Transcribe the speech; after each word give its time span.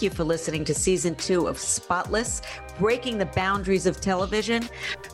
Thank 0.00 0.12
you 0.12 0.16
for 0.16 0.24
listening 0.24 0.64
to 0.64 0.72
season 0.72 1.14
two 1.14 1.46
of 1.46 1.58
Spotless 1.58 2.40
Breaking 2.78 3.18
the 3.18 3.26
Boundaries 3.26 3.84
of 3.84 4.00
Television. 4.00 4.66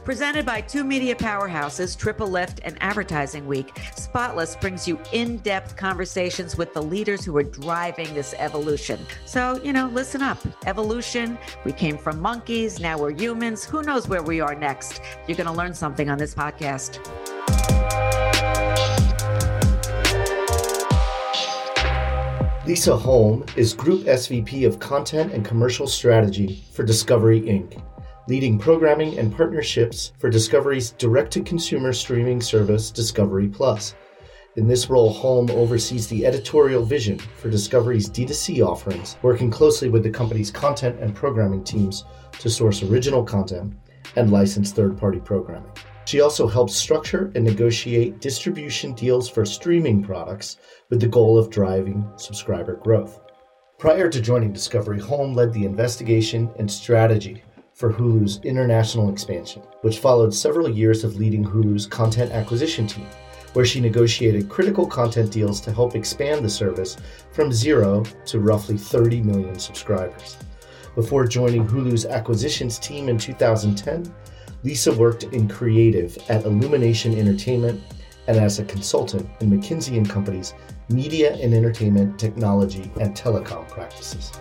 Presented 0.04 0.46
by 0.46 0.60
two 0.60 0.84
media 0.84 1.16
powerhouses, 1.16 1.98
Triple 1.98 2.28
Lift 2.28 2.60
and 2.62 2.80
Advertising 2.80 3.48
Week, 3.48 3.76
Spotless 3.96 4.54
brings 4.54 4.86
you 4.86 5.00
in 5.10 5.38
depth 5.38 5.74
conversations 5.74 6.56
with 6.56 6.72
the 6.72 6.80
leaders 6.80 7.24
who 7.24 7.36
are 7.36 7.42
driving 7.42 8.14
this 8.14 8.32
evolution. 8.38 9.04
So, 9.24 9.60
you 9.64 9.72
know, 9.72 9.88
listen 9.88 10.22
up. 10.22 10.38
Evolution, 10.66 11.36
we 11.64 11.72
came 11.72 11.98
from 11.98 12.20
monkeys, 12.20 12.78
now 12.78 12.96
we're 12.96 13.10
humans. 13.10 13.64
Who 13.64 13.82
knows 13.82 14.06
where 14.06 14.22
we 14.22 14.40
are 14.40 14.54
next? 14.54 15.00
You're 15.26 15.36
going 15.36 15.48
to 15.48 15.52
learn 15.52 15.74
something 15.74 16.08
on 16.08 16.16
this 16.16 16.32
podcast. 16.32 17.35
Lisa 22.66 22.96
Holme 22.96 23.44
is 23.54 23.72
Group 23.72 24.06
SVP 24.06 24.66
of 24.66 24.80
Content 24.80 25.32
and 25.32 25.44
Commercial 25.44 25.86
Strategy 25.86 26.64
for 26.72 26.82
Discovery 26.82 27.42
Inc., 27.42 27.80
leading 28.26 28.58
programming 28.58 29.16
and 29.20 29.32
partnerships 29.32 30.12
for 30.18 30.28
Discovery's 30.28 30.90
direct 30.90 31.32
to 31.34 31.44
consumer 31.44 31.92
streaming 31.92 32.40
service, 32.40 32.90
Discovery 32.90 33.46
Plus. 33.46 33.94
In 34.56 34.66
this 34.66 34.90
role, 34.90 35.12
Holme 35.12 35.48
oversees 35.52 36.08
the 36.08 36.26
editorial 36.26 36.84
vision 36.84 37.20
for 37.20 37.48
Discovery's 37.50 38.10
D2C 38.10 38.66
offerings, 38.66 39.16
working 39.22 39.48
closely 39.48 39.88
with 39.88 40.02
the 40.02 40.10
company's 40.10 40.50
content 40.50 40.98
and 40.98 41.14
programming 41.14 41.62
teams 41.62 42.04
to 42.40 42.50
source 42.50 42.82
original 42.82 43.22
content 43.22 43.74
and 44.16 44.32
license 44.32 44.72
third 44.72 44.98
party 44.98 45.20
programming. 45.20 45.70
She 46.06 46.20
also 46.20 46.46
helps 46.46 46.76
structure 46.76 47.32
and 47.34 47.44
negotiate 47.44 48.20
distribution 48.20 48.92
deals 48.92 49.28
for 49.28 49.44
streaming 49.44 50.04
products 50.04 50.56
with 50.88 51.00
the 51.00 51.08
goal 51.08 51.36
of 51.36 51.50
driving 51.50 52.08
subscriber 52.14 52.76
growth. 52.76 53.18
Prior 53.76 54.08
to 54.08 54.20
joining 54.20 54.52
Discovery, 54.52 55.00
Holme 55.00 55.34
led 55.34 55.52
the 55.52 55.64
investigation 55.64 56.48
and 56.60 56.70
strategy 56.70 57.42
for 57.74 57.92
Hulu's 57.92 58.38
international 58.44 59.10
expansion, 59.10 59.62
which 59.80 59.98
followed 59.98 60.32
several 60.32 60.70
years 60.70 61.02
of 61.02 61.16
leading 61.16 61.44
Hulu's 61.44 61.88
content 61.88 62.30
acquisition 62.30 62.86
team, 62.86 63.08
where 63.54 63.66
she 63.66 63.80
negotiated 63.80 64.48
critical 64.48 64.86
content 64.86 65.32
deals 65.32 65.60
to 65.62 65.72
help 65.72 65.96
expand 65.96 66.44
the 66.44 66.48
service 66.48 66.96
from 67.32 67.52
zero 67.52 68.04
to 68.26 68.38
roughly 68.38 68.78
30 68.78 69.22
million 69.22 69.58
subscribers. 69.58 70.36
Before 70.94 71.26
joining 71.26 71.66
Hulu's 71.66 72.06
acquisitions 72.06 72.78
team 72.78 73.08
in 73.08 73.18
2010, 73.18 74.14
Lisa 74.66 74.92
worked 74.92 75.22
in 75.22 75.46
creative 75.46 76.18
at 76.28 76.44
Illumination 76.44 77.16
Entertainment 77.16 77.80
and 78.26 78.36
as 78.36 78.58
a 78.58 78.64
consultant 78.64 79.24
in 79.38 79.48
McKinsey 79.48 80.04
& 80.08 80.10
Company's 80.10 80.54
media 80.88 81.34
and 81.34 81.54
entertainment 81.54 82.18
technology 82.18 82.90
and 82.98 83.16
telecom 83.16 83.68
practices. 83.68 84.32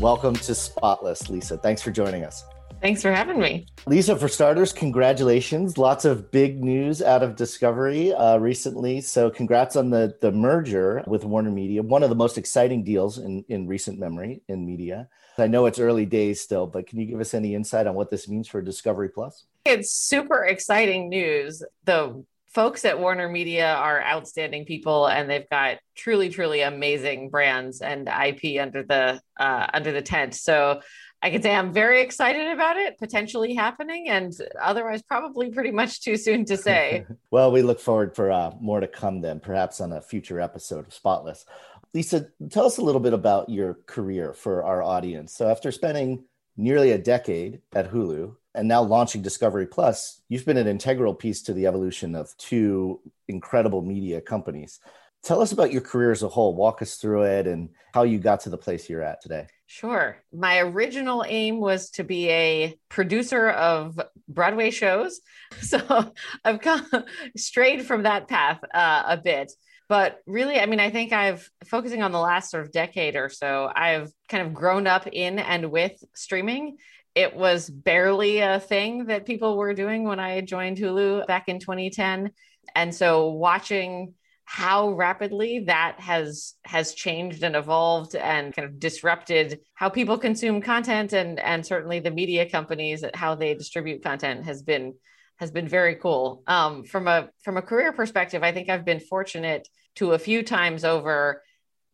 Welcome 0.00 0.36
to 0.36 0.54
Spotless, 0.54 1.28
Lisa. 1.28 1.58
Thanks 1.58 1.82
for 1.82 1.90
joining 1.90 2.24
us. 2.24 2.44
Thanks 2.80 3.02
for 3.02 3.12
having 3.12 3.40
me. 3.40 3.66
Lisa, 3.86 4.16
for 4.16 4.28
starters, 4.28 4.72
congratulations. 4.72 5.78
Lots 5.78 6.04
of 6.04 6.30
big 6.30 6.62
news 6.62 7.02
out 7.02 7.22
of 7.22 7.36
Discovery 7.36 8.12
uh, 8.12 8.38
recently. 8.38 9.00
So, 9.00 9.30
congrats 9.30 9.76
on 9.76 9.90
the, 9.90 10.16
the 10.20 10.30
merger 10.30 11.02
with 11.06 11.24
Warner 11.24 11.50
Media, 11.50 11.82
one 11.82 12.02
of 12.02 12.10
the 12.10 12.16
most 12.16 12.38
exciting 12.38 12.84
deals 12.84 13.18
in, 13.18 13.44
in 13.48 13.66
recent 13.66 13.98
memory 13.98 14.42
in 14.48 14.66
media. 14.66 15.08
I 15.38 15.46
know 15.46 15.66
it's 15.66 15.78
early 15.78 16.06
days 16.06 16.40
still, 16.40 16.66
but 16.66 16.86
can 16.86 16.98
you 16.98 17.06
give 17.06 17.20
us 17.20 17.34
any 17.34 17.54
insight 17.54 17.86
on 17.86 17.94
what 17.94 18.10
this 18.10 18.28
means 18.28 18.48
for 18.48 18.62
Discovery 18.62 19.08
Plus? 19.08 19.44
It's 19.64 19.90
super 19.90 20.44
exciting 20.44 21.08
news. 21.08 21.62
The 21.84 22.24
folks 22.56 22.86
at 22.86 22.98
Warner 22.98 23.28
Media 23.28 23.74
are 23.74 24.02
outstanding 24.02 24.64
people, 24.64 25.06
and 25.08 25.28
they've 25.28 25.48
got 25.50 25.76
truly, 25.94 26.30
truly 26.30 26.62
amazing 26.62 27.28
brands 27.28 27.82
and 27.82 28.08
IP 28.08 28.60
under 28.60 28.82
the 28.82 29.20
uh, 29.38 29.66
under 29.74 29.92
the 29.92 30.00
tent. 30.00 30.34
So 30.34 30.80
I 31.26 31.30
can 31.30 31.42
say 31.42 31.52
I'm 31.52 31.72
very 31.72 32.02
excited 32.02 32.52
about 32.52 32.76
it 32.76 32.98
potentially 32.98 33.52
happening, 33.52 34.08
and 34.08 34.32
otherwise, 34.62 35.02
probably 35.02 35.50
pretty 35.50 35.72
much 35.72 36.00
too 36.00 36.16
soon 36.16 36.44
to 36.44 36.56
say. 36.56 37.04
well, 37.32 37.50
we 37.50 37.62
look 37.62 37.80
forward 37.80 38.14
for 38.14 38.30
uh, 38.30 38.52
more 38.60 38.78
to 38.78 38.86
come 38.86 39.22
then, 39.22 39.40
perhaps 39.40 39.80
on 39.80 39.92
a 39.92 40.00
future 40.00 40.40
episode 40.40 40.86
of 40.86 40.94
Spotless. 40.94 41.44
Lisa, 41.92 42.28
tell 42.50 42.64
us 42.64 42.78
a 42.78 42.82
little 42.82 43.00
bit 43.00 43.12
about 43.12 43.48
your 43.48 43.74
career 43.86 44.34
for 44.34 44.62
our 44.62 44.84
audience. 44.84 45.34
So, 45.34 45.50
after 45.50 45.72
spending 45.72 46.22
nearly 46.56 46.92
a 46.92 46.98
decade 46.98 47.60
at 47.74 47.90
Hulu 47.90 48.36
and 48.54 48.68
now 48.68 48.82
launching 48.82 49.20
Discovery 49.20 49.66
Plus, 49.66 50.22
you've 50.28 50.46
been 50.46 50.56
an 50.56 50.68
integral 50.68 51.12
piece 51.12 51.42
to 51.42 51.52
the 51.52 51.66
evolution 51.66 52.14
of 52.14 52.36
two 52.38 53.00
incredible 53.26 53.82
media 53.82 54.20
companies. 54.20 54.78
Tell 55.24 55.42
us 55.42 55.50
about 55.50 55.72
your 55.72 55.82
career 55.82 56.12
as 56.12 56.22
a 56.22 56.28
whole. 56.28 56.54
Walk 56.54 56.82
us 56.82 56.94
through 56.94 57.24
it 57.24 57.48
and 57.48 57.70
how 57.92 58.04
you 58.04 58.20
got 58.20 58.42
to 58.42 58.50
the 58.50 58.56
place 58.56 58.88
you're 58.88 59.02
at 59.02 59.20
today. 59.20 59.48
Sure. 59.66 60.22
My 60.32 60.60
original 60.60 61.24
aim 61.26 61.58
was 61.58 61.90
to 61.90 62.04
be 62.04 62.30
a 62.30 62.78
producer 62.88 63.50
of 63.50 64.00
Broadway 64.28 64.70
shows. 64.70 65.20
So 65.60 66.12
I've 66.44 66.60
come 66.60 66.84
strayed 67.36 67.86
from 67.86 68.02
that 68.02 68.26
path 68.26 68.58
uh, 68.74 69.04
a 69.06 69.16
bit. 69.16 69.52
But 69.88 70.18
really, 70.26 70.58
I 70.58 70.66
mean, 70.66 70.80
I 70.80 70.90
think 70.90 71.12
I've 71.12 71.48
focusing 71.64 72.02
on 72.02 72.10
the 72.10 72.18
last 72.18 72.50
sort 72.50 72.64
of 72.64 72.72
decade 72.72 73.14
or 73.14 73.28
so, 73.28 73.70
I've 73.72 74.10
kind 74.28 74.44
of 74.44 74.52
grown 74.52 74.88
up 74.88 75.06
in 75.06 75.38
and 75.38 75.70
with 75.70 75.92
streaming. 76.14 76.78
It 77.14 77.36
was 77.36 77.70
barely 77.70 78.40
a 78.40 78.58
thing 78.58 79.06
that 79.06 79.24
people 79.24 79.56
were 79.56 79.72
doing 79.72 80.02
when 80.02 80.18
I 80.18 80.40
joined 80.40 80.78
Hulu 80.78 81.28
back 81.28 81.48
in 81.48 81.60
2010. 81.60 82.32
And 82.74 82.92
so 82.92 83.28
watching 83.28 84.14
how 84.46 84.90
rapidly 84.90 85.64
that 85.66 85.98
has 85.98 86.54
has 86.64 86.94
changed 86.94 87.42
and 87.42 87.56
evolved 87.56 88.14
and 88.14 88.54
kind 88.54 88.66
of 88.66 88.78
disrupted 88.78 89.58
how 89.74 89.88
people 89.88 90.16
consume 90.16 90.62
content 90.62 91.12
and 91.12 91.40
and 91.40 91.66
certainly 91.66 91.98
the 91.98 92.12
media 92.12 92.48
companies 92.48 93.04
how 93.14 93.34
they 93.34 93.54
distribute 93.54 94.04
content 94.04 94.44
has 94.44 94.62
been 94.62 94.94
has 95.38 95.50
been 95.50 95.68
very 95.68 95.96
cool. 95.96 96.42
Um, 96.46 96.84
from 96.84 97.08
a 97.08 97.28
from 97.42 97.56
a 97.56 97.62
career 97.62 97.92
perspective 97.92 98.44
i 98.44 98.52
think 98.52 98.70
i've 98.70 98.84
been 98.84 99.00
fortunate 99.00 99.68
to 99.96 100.12
a 100.12 100.18
few 100.18 100.44
times 100.44 100.84
over 100.84 101.42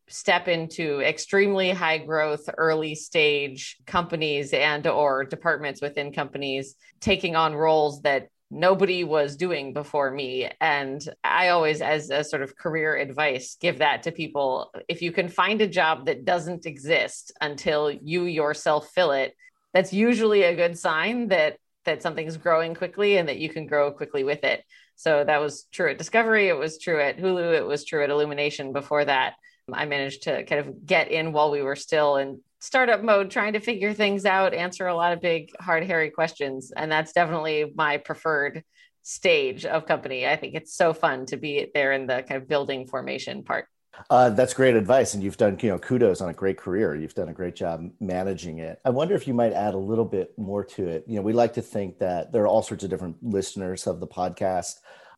step 0.08 0.46
into 0.46 1.00
extremely 1.00 1.70
high 1.70 1.98
growth 1.98 2.50
early 2.58 2.94
stage 2.94 3.78
companies 3.86 4.52
and 4.52 4.86
or 4.86 5.24
departments 5.24 5.80
within 5.80 6.12
companies 6.12 6.74
taking 7.00 7.34
on 7.34 7.54
roles 7.54 8.02
that 8.02 8.28
nobody 8.52 9.02
was 9.02 9.36
doing 9.36 9.72
before 9.72 10.10
me. 10.10 10.50
And 10.60 11.02
I 11.24 11.48
always, 11.48 11.80
as 11.80 12.10
a 12.10 12.22
sort 12.22 12.42
of 12.42 12.56
career 12.56 12.94
advice, 12.96 13.56
give 13.60 13.78
that 13.78 14.02
to 14.04 14.12
people. 14.12 14.72
If 14.88 15.00
you 15.00 15.10
can 15.10 15.28
find 15.28 15.60
a 15.60 15.66
job 15.66 16.06
that 16.06 16.24
doesn't 16.24 16.66
exist 16.66 17.32
until 17.40 17.90
you 17.90 18.24
yourself 18.24 18.90
fill 18.90 19.12
it, 19.12 19.34
that's 19.72 19.92
usually 19.92 20.42
a 20.42 20.54
good 20.54 20.78
sign 20.78 21.28
that 21.28 21.56
that 21.84 22.02
something's 22.02 22.36
growing 22.36 22.76
quickly 22.76 23.16
and 23.16 23.28
that 23.28 23.38
you 23.38 23.48
can 23.48 23.66
grow 23.66 23.90
quickly 23.90 24.22
with 24.22 24.44
it. 24.44 24.62
So 24.94 25.24
that 25.24 25.40
was 25.40 25.64
true 25.72 25.90
at 25.90 25.98
Discovery, 25.98 26.48
it 26.48 26.56
was 26.56 26.78
true 26.78 27.00
at 27.00 27.18
Hulu, 27.18 27.56
it 27.56 27.66
was 27.66 27.84
true 27.84 28.04
at 28.04 28.10
Illumination 28.10 28.72
before 28.72 29.04
that. 29.04 29.34
I 29.72 29.86
managed 29.86 30.24
to 30.24 30.44
kind 30.44 30.60
of 30.60 30.86
get 30.86 31.10
in 31.10 31.32
while 31.32 31.50
we 31.50 31.62
were 31.62 31.74
still 31.74 32.16
in 32.16 32.40
startup 32.62 33.02
mode, 33.02 33.28
trying 33.28 33.54
to 33.54 33.60
figure 33.60 33.92
things 33.92 34.24
out, 34.24 34.54
answer 34.54 34.86
a 34.86 34.94
lot 34.94 35.12
of 35.12 35.20
big, 35.20 35.50
hard, 35.60 35.82
hairy 35.82 36.10
questions. 36.10 36.72
And 36.74 36.90
that's 36.90 37.12
definitely 37.12 37.72
my 37.74 37.96
preferred 37.96 38.62
stage 39.02 39.66
of 39.66 39.84
company. 39.84 40.28
I 40.28 40.36
think 40.36 40.54
it's 40.54 40.72
so 40.72 40.94
fun 40.94 41.26
to 41.26 41.36
be 41.36 41.66
there 41.74 41.90
in 41.90 42.06
the 42.06 42.22
kind 42.22 42.40
of 42.40 42.48
building 42.48 42.86
formation 42.86 43.42
part. 43.42 43.66
Uh, 44.08 44.30
that's 44.30 44.54
great 44.54 44.76
advice, 44.76 45.12
and 45.12 45.22
you've 45.22 45.36
done 45.36 45.58
you 45.60 45.68
know 45.68 45.78
kudos 45.78 46.22
on 46.22 46.30
a 46.30 46.32
great 46.32 46.56
career. 46.56 46.94
You've 46.94 47.14
done 47.14 47.28
a 47.28 47.32
great 47.32 47.54
job 47.54 47.90
managing 48.00 48.58
it. 48.58 48.80
I 48.86 48.90
wonder 48.90 49.14
if 49.14 49.26
you 49.26 49.34
might 49.34 49.52
add 49.52 49.74
a 49.74 49.78
little 49.78 50.06
bit 50.06 50.32
more 50.38 50.64
to 50.64 50.86
it. 50.86 51.04
You 51.06 51.16
know, 51.16 51.22
we 51.22 51.34
like 51.34 51.52
to 51.54 51.62
think 51.62 51.98
that 51.98 52.32
there 52.32 52.42
are 52.44 52.46
all 52.46 52.62
sorts 52.62 52.84
of 52.84 52.90
different 52.90 53.16
listeners 53.22 53.86
of 53.86 54.00
the 54.00 54.06
podcast 54.06 54.76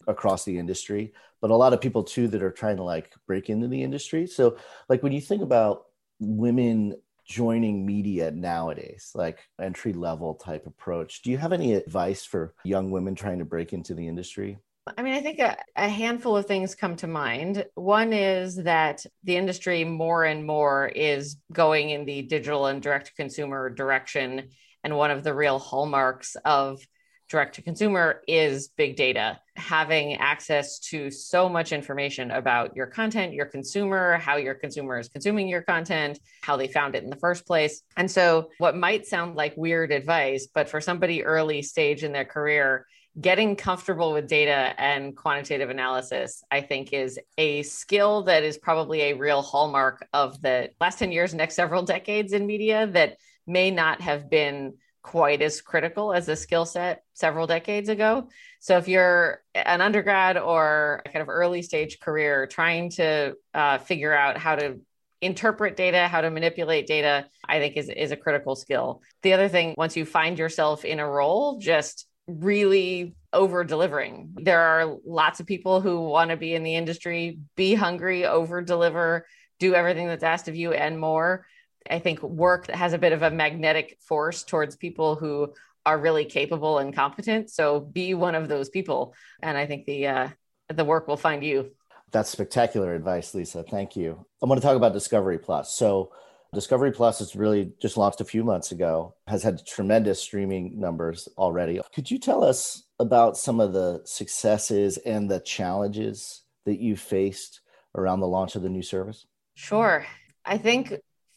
across 0.08 0.44
the 0.44 0.58
industry, 0.58 1.12
but 1.40 1.50
a 1.50 1.56
lot 1.56 1.73
of 1.73 1.81
people 1.81 2.02
too 2.02 2.26
that 2.29 2.43
are 2.43 2.50
trying 2.50 2.79
to 2.79 2.82
like 2.82 3.14
break 3.29 3.49
into 3.49 3.69
the 3.69 3.81
industry. 3.81 4.26
So, 4.26 4.56
like 4.88 5.05
when 5.05 5.12
you 5.12 5.20
think 5.20 5.43
about 5.43 5.85
women 6.19 6.97
joining 7.25 7.87
media 7.87 8.31
nowadays, 8.31 9.11
like 9.15 9.38
entry 9.61 9.93
level 9.93 10.35
type 10.35 10.67
approach. 10.67 11.23
Do 11.23 11.31
you 11.31 11.38
have 11.38 11.53
any 11.53 11.75
advice 11.75 12.25
for 12.25 12.55
young 12.65 12.91
women 12.91 13.15
trying 13.15 13.38
to 13.38 13.44
break 13.44 13.73
into 13.73 13.94
the 13.94 14.06
industry? 14.06 14.59
I 14.99 15.03
mean, 15.03 15.15
I 15.15 15.21
think 15.23 15.38
a, 15.38 15.56
a, 15.76 15.88
handful 15.88 16.37
of 16.37 16.44
things 16.44 16.75
come 16.75 16.94
to 16.97 17.06
mind. 17.06 17.65
One 17.75 18.12
is 18.12 18.56
that 18.56 19.05
the 19.23 19.37
industry 19.37 19.82
more 19.82 20.25
and 20.25 20.47
more 20.47 20.88
is 20.88 21.37
going 21.50 21.88
in 21.91 22.05
the 22.05 22.21
digital 22.21 22.67
and 22.67 22.82
direct 22.82 23.17
consumer 23.17 23.71
direction. 23.71 24.50
And 24.82 24.99
one 24.99 25.11
of 25.11 25.25
the 25.25 25.32
real 25.32 25.59
hallmarks 25.59 26.37
of 26.44 26.81
direct 27.29 27.55
to 27.55 27.62
consumer 27.62 28.23
is 28.29 28.69
big 28.69 28.97
data. 28.97 29.41
Having 29.56 30.15
access 30.15 30.79
to 30.81 31.11
so 31.11 31.49
much 31.49 31.73
information 31.73 32.31
about 32.31 32.76
your 32.76 32.87
content, 32.87 33.32
your 33.32 33.47
consumer, 33.47 34.19
how 34.19 34.37
your 34.37 34.55
consumer 34.55 34.99
is 34.99 35.09
consuming 35.09 35.49
your 35.49 35.62
content, 35.62 36.19
how 36.43 36.56
they 36.56 36.69
found 36.69 36.94
it 36.94 37.05
in 37.05 37.11
the 37.11 37.17
first 37.17 37.47
place. 37.47 37.82
And 37.97 38.11
so, 38.11 38.50
what 38.59 38.76
might 38.76 39.06
sound 39.06 39.37
like 39.37 39.56
weird 39.56 39.93
advice, 39.93 40.49
but 40.53 40.69
for 40.69 40.81
somebody 40.81 41.25
early 41.25 41.62
stage 41.62 42.05
in 42.05 42.12
their 42.12 42.25
career, 42.25 42.87
getting 43.21 43.55
comfortable 43.55 44.12
with 44.12 44.26
data 44.26 44.75
and 44.76 45.17
quantitative 45.17 45.71
analysis, 45.71 46.43
I 46.50 46.61
think, 46.61 46.93
is 46.93 47.19
a 47.38 47.62
skill 47.62 48.23
that 48.25 48.43
is 48.43 48.59
probably 48.59 49.03
a 49.03 49.15
real 49.15 49.41
hallmark 49.41 50.06
of 50.12 50.41
the 50.43 50.71
last 50.81 50.99
10 50.99 51.12
years, 51.12 51.32
next 51.32 51.55
several 51.55 51.82
decades 51.82 52.32
in 52.32 52.47
media 52.47 52.87
that 52.88 53.17
may 53.47 53.71
not 53.71 54.00
have 54.00 54.29
been 54.29 54.75
quite 55.04 55.42
as 55.42 55.60
critical 55.60 56.14
as 56.14 56.28
a 56.28 56.34
skill 56.34 56.64
set 56.64 57.04
several 57.12 57.46
decades 57.46 57.90
ago. 57.90 58.26
So 58.58 58.78
if 58.78 58.88
you're 58.88 59.42
an 59.54 59.82
undergrad 59.82 60.38
or 60.38 61.02
kind 61.04 61.20
of 61.20 61.28
early 61.28 61.60
stage 61.60 62.00
career 62.00 62.46
trying 62.46 62.90
to 62.92 63.34
uh, 63.52 63.78
figure 63.78 64.14
out 64.14 64.38
how 64.38 64.56
to 64.56 64.80
interpret 65.20 65.76
data, 65.76 66.08
how 66.08 66.22
to 66.22 66.30
manipulate 66.30 66.86
data, 66.86 67.26
I 67.46 67.58
think 67.58 67.76
is, 67.76 67.90
is 67.90 68.12
a 68.12 68.16
critical 68.16 68.56
skill. 68.56 69.02
The 69.22 69.34
other 69.34 69.48
thing, 69.48 69.74
once 69.76 69.94
you 69.94 70.06
find 70.06 70.38
yourself 70.38 70.86
in 70.86 71.00
a 71.00 71.08
role, 71.08 71.58
just 71.58 72.06
really 72.26 73.14
over 73.30 73.62
delivering. 73.62 74.34
There 74.40 74.60
are 74.60 74.96
lots 75.04 75.38
of 75.38 75.46
people 75.46 75.82
who 75.82 76.00
want 76.00 76.30
to 76.30 76.38
be 76.38 76.54
in 76.54 76.62
the 76.62 76.76
industry, 76.76 77.40
be 77.56 77.74
hungry, 77.74 78.24
over 78.24 78.62
deliver, 78.62 79.26
do 79.58 79.74
everything 79.74 80.06
that's 80.06 80.24
asked 80.24 80.48
of 80.48 80.56
you 80.56 80.72
and 80.72 80.98
more. 80.98 81.46
I 81.90 81.98
think 81.98 82.22
work 82.22 82.66
that 82.66 82.76
has 82.76 82.92
a 82.92 82.98
bit 82.98 83.12
of 83.12 83.22
a 83.22 83.31
magnetic 83.31 83.98
force 84.00 84.42
towards 84.42 84.76
people 84.76 85.16
who 85.16 85.52
are 85.86 85.98
really 85.98 86.25
capable 86.25 86.78
and 86.78 86.94
competent. 86.94 87.50
So 87.50 87.81
be 87.81 88.14
one 88.14 88.34
of 88.34 88.48
those 88.48 88.69
people, 88.70 89.14
and 89.42 89.56
I 89.58 89.66
think 89.66 89.84
the 89.84 90.06
uh, 90.06 90.28
the 90.72 90.84
work 90.84 91.08
will 91.08 91.16
find 91.16 91.44
you. 91.44 91.72
That's 92.10 92.31
spectacular 92.31 92.94
advice, 92.94 93.34
Lisa. 93.34 93.64
Thank 93.64 93.96
you. 93.96 94.25
I 94.42 94.46
want 94.46 94.60
to 94.60 94.66
talk 94.66 94.76
about 94.76 94.92
Discovery 94.92 95.38
Plus. 95.38 95.75
So 95.75 96.12
Discovery 96.54 96.92
Plus 96.92 97.20
is 97.20 97.34
really 97.34 97.72
just 97.82 97.96
launched 97.96 98.20
a 98.20 98.25
few 98.25 98.44
months 98.44 98.70
ago, 98.70 99.16
has 99.26 99.42
had 99.42 99.66
tremendous 99.66 100.22
streaming 100.22 100.78
numbers 100.78 101.28
already. 101.37 101.80
Could 101.94 102.10
you 102.10 102.19
tell 102.19 102.44
us 102.44 102.84
about 103.00 103.37
some 103.37 103.58
of 103.60 103.72
the 103.72 104.00
successes 104.04 104.96
and 104.98 105.28
the 105.28 105.40
challenges 105.40 106.42
that 106.64 106.78
you 106.78 106.96
faced 106.96 107.60
around 107.96 108.20
the 108.20 108.28
launch 108.28 108.54
of 108.54 108.62
the 108.62 108.69
new 108.69 108.82
service? 108.82 109.26
Sure. 109.54 110.06
I 110.44 110.58
think 110.58 110.94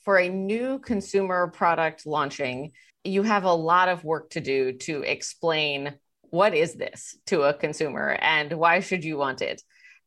for 0.08 0.18
a 0.18 0.30
new 0.30 0.80
consumer 0.80 1.48
product 1.48 2.06
launching, 2.06 2.72
you 3.04 3.24
have 3.24 3.44
a 3.44 3.52
lot 3.52 3.90
of 3.90 4.06
work 4.06 4.30
to 4.30 4.40
do 4.40 4.72
to 4.72 5.02
explain 5.02 5.94
what 6.30 6.54
is 6.54 6.76
this 6.76 7.18
to 7.26 7.42
a 7.42 7.54
consumer 7.54 8.18
and 8.22 8.54
why 8.54 8.80
should 8.80 9.04
you 9.04 9.18
want 9.18 9.42
it. 9.42 9.62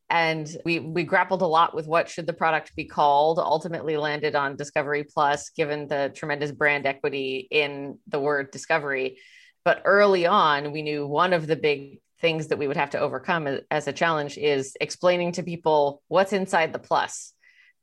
And 0.09 0.49
we 0.65 0.79
we 0.79 1.05
grappled 1.05 1.43
a 1.43 1.47
lot 1.47 1.75
with 1.75 1.87
what 1.87 2.09
should 2.09 2.27
the 2.27 2.33
product 2.33 2.75
be 2.75 2.87
called 2.87 3.39
ultimately 3.39 3.99
landed 3.99 4.35
on 4.35 4.57
discovery 4.57 5.05
plus 5.05 5.51
given 5.51 5.87
the 5.87 6.11
tremendous 6.17 6.51
brand 6.51 6.87
equity 6.87 7.47
in 7.51 7.99
the 8.09 8.21
word 8.21 8.53
discovery. 8.53 9.19
But 9.67 9.83
early 9.85 10.25
on 10.25 10.73
we 10.73 10.81
knew 10.81 11.07
one 11.07 11.35
of 11.35 11.47
the 11.47 11.57
big 11.57 12.01
things 12.23 12.47
that 12.47 12.59
we 12.59 12.67
would 12.67 12.79
have 12.79 12.91
to 12.93 13.01
overcome 13.01 13.61
as 13.71 13.87
a 13.87 13.93
challenge 13.93 14.39
is 14.39 14.79
explaining 14.81 15.33
to 15.33 15.43
people 15.43 16.01
what's 16.09 16.33
inside 16.33 16.73
the 16.73 16.79
plus 16.79 17.35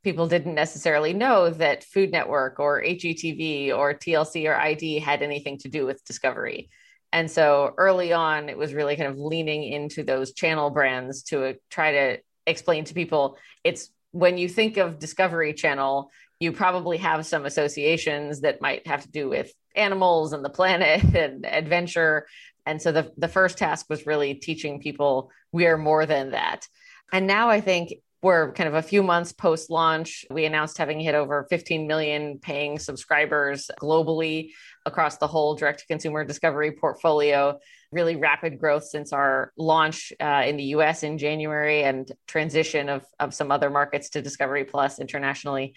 people 0.02 0.28
didn't 0.28 0.54
necessarily 0.54 1.12
know 1.12 1.50
that 1.50 1.84
Food 1.84 2.10
Network 2.10 2.60
or 2.60 2.82
HGTV 2.82 3.76
or 3.76 3.94
TLC 3.94 4.48
or 4.48 4.54
ID 4.54 4.98
had 5.00 5.22
anything 5.22 5.58
to 5.58 5.68
do 5.68 5.86
with 5.86 6.04
discovery. 6.04 6.70
And 7.12 7.30
so 7.30 7.74
early 7.78 8.12
on, 8.12 8.48
it 8.48 8.58
was 8.58 8.74
really 8.74 8.96
kind 8.96 9.08
of 9.08 9.18
leaning 9.18 9.64
into 9.64 10.02
those 10.02 10.32
channel 10.32 10.70
brands 10.70 11.22
to 11.24 11.44
uh, 11.44 11.52
try 11.70 11.92
to 11.92 12.18
explain 12.46 12.84
to 12.84 12.94
people 12.94 13.36
it's 13.64 13.90
when 14.12 14.38
you 14.38 14.48
think 14.48 14.78
of 14.78 14.98
Discovery 14.98 15.52
Channel, 15.52 16.10
you 16.40 16.52
probably 16.52 16.96
have 16.98 17.26
some 17.26 17.44
associations 17.44 18.40
that 18.40 18.62
might 18.62 18.86
have 18.86 19.02
to 19.02 19.10
do 19.10 19.28
with 19.28 19.52
animals 19.74 20.32
and 20.32 20.44
the 20.44 20.50
planet 20.50 21.02
and 21.14 21.44
adventure. 21.44 22.26
And 22.64 22.80
so 22.80 22.92
the, 22.92 23.12
the 23.16 23.28
first 23.28 23.58
task 23.58 23.86
was 23.88 24.06
really 24.06 24.34
teaching 24.34 24.80
people 24.80 25.30
we 25.52 25.66
are 25.66 25.78
more 25.78 26.06
than 26.06 26.32
that. 26.32 26.66
And 27.12 27.26
now 27.26 27.48
I 27.48 27.60
think 27.60 27.94
we're 28.20 28.52
kind 28.52 28.68
of 28.68 28.74
a 28.74 28.82
few 28.82 29.02
months 29.02 29.32
post 29.32 29.70
launch. 29.70 30.24
We 30.30 30.44
announced 30.44 30.76
having 30.76 30.98
hit 30.98 31.14
over 31.14 31.46
15 31.48 31.86
million 31.86 32.38
paying 32.40 32.78
subscribers 32.78 33.70
globally 33.80 34.50
across 34.84 35.18
the 35.18 35.28
whole 35.28 35.54
direct 35.54 35.80
to 35.80 35.86
consumer 35.86 36.24
discovery 36.24 36.72
portfolio. 36.72 37.60
Really 37.92 38.16
rapid 38.16 38.58
growth 38.58 38.84
since 38.84 39.12
our 39.12 39.52
launch 39.56 40.12
uh, 40.20 40.42
in 40.46 40.56
the 40.56 40.64
US 40.64 41.04
in 41.04 41.16
January 41.16 41.84
and 41.84 42.10
transition 42.26 42.88
of, 42.88 43.04
of 43.20 43.34
some 43.34 43.52
other 43.52 43.70
markets 43.70 44.10
to 44.10 44.22
Discovery 44.22 44.64
Plus 44.64 44.98
internationally. 44.98 45.74